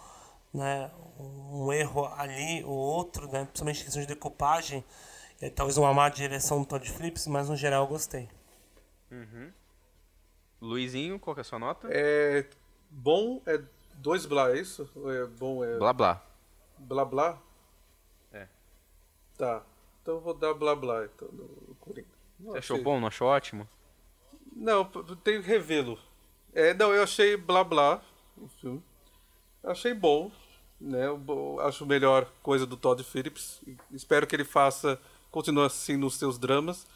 [0.53, 4.85] né, um erro ali ou outro, né, principalmente em questão de decupagem,
[5.41, 8.29] e talvez uma má direção do Todd Phillips, mas no geral eu gostei.
[10.61, 11.89] Luizinho, qual que é a sua nota?
[11.91, 12.47] É
[12.91, 13.61] bom é
[13.95, 14.89] dois blá, é isso?
[14.95, 16.23] Ou é bom é Blá blá.
[16.79, 17.39] blá blá?
[18.33, 18.47] É.
[19.37, 19.63] Tá.
[20.01, 22.09] Então eu vou dar blá blá então, no Coringa.
[22.39, 23.01] Não Você achou bom?
[23.01, 23.69] Não achou ótimo?
[24.55, 25.99] Não, tenho que revê-lo.
[26.53, 28.03] É, não, eu achei blá blá
[28.37, 28.83] o filme.
[29.65, 30.31] Achei bom,
[30.81, 31.07] né?
[31.07, 33.61] Eu Acho melhor coisa do Todd Phillips.
[33.93, 35.01] Espero que ele faça,
[35.31, 36.87] continue assim nos seus dramas.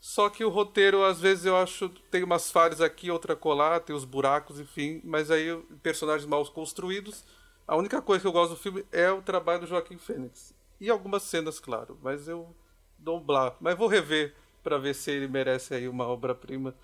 [0.00, 3.94] Só que o roteiro, às vezes, eu acho tem umas falhas aqui, outra colar, tem
[3.94, 5.00] os buracos, enfim.
[5.04, 7.24] Mas aí, personagens mal construídos.
[7.66, 10.54] A única coisa que eu gosto do filme é o trabalho do Joaquim Fênix.
[10.80, 11.98] E algumas cenas, claro.
[12.00, 12.54] Mas eu
[12.96, 13.56] dou um blá.
[13.60, 16.74] Mas vou rever pra ver se ele merece aí uma obra-prima.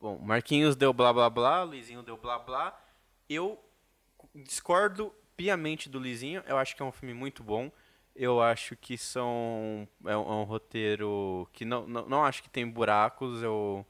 [0.00, 2.78] Bom, Marquinhos deu blá blá blá, Luizinho deu blá blá.
[3.28, 3.58] Eu
[4.34, 6.42] discordo piamente do Luizinho.
[6.46, 7.70] Eu acho que é um filme muito bom.
[8.14, 12.50] Eu acho que são é um, é um roteiro que não, não, não acho que
[12.50, 13.42] tem buracos.
[13.42, 13.86] Eu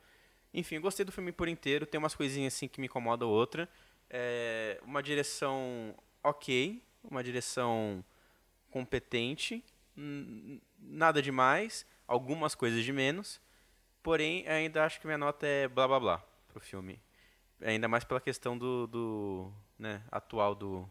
[0.55, 1.87] enfim, eu gostei do filme por inteiro.
[1.87, 3.69] Tem umas coisinhas assim que me incomodam outra.
[4.11, 8.05] É, uma direção ok, uma direção
[8.71, 9.65] competente,
[10.79, 13.41] nada demais, algumas coisas de menos.
[14.03, 16.19] Porém, ainda acho que minha nota é blá blá blá
[16.49, 17.01] pro filme.
[17.61, 20.89] Ainda mais pela questão do, do né, atual do,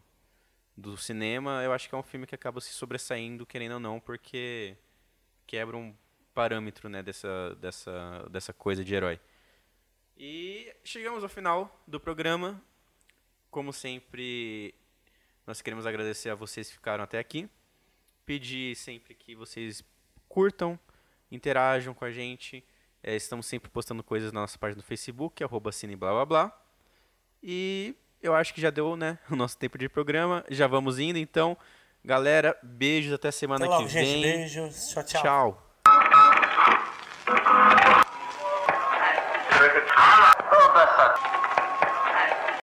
[0.76, 1.62] do cinema.
[1.62, 4.76] Eu acho que é um filme que acaba se sobressaindo, querendo ou não, porque
[5.46, 5.94] quebra um
[6.34, 9.20] parâmetro né, dessa, dessa, dessa coisa de herói.
[10.16, 12.60] E chegamos ao final do programa.
[13.50, 14.74] Como sempre,
[15.46, 17.48] nós queremos agradecer a vocês que ficaram até aqui.
[18.24, 19.84] Pedir sempre que vocês
[20.28, 20.78] curtam,
[21.34, 22.64] interajam com a gente.
[23.02, 26.58] É, estamos sempre postando coisas na nossa página do Facebook, arroba cine blá blá blá.
[27.42, 30.44] E eu acho que já deu né, o nosso tempo de programa.
[30.48, 31.56] Já vamos indo, então.
[32.04, 34.22] Galera, beijos até semana Até logo, que gente.
[34.22, 34.22] vem.
[34.22, 34.88] Beijos.
[34.88, 35.62] Tchau, tchau.
[37.24, 37.81] Tchau.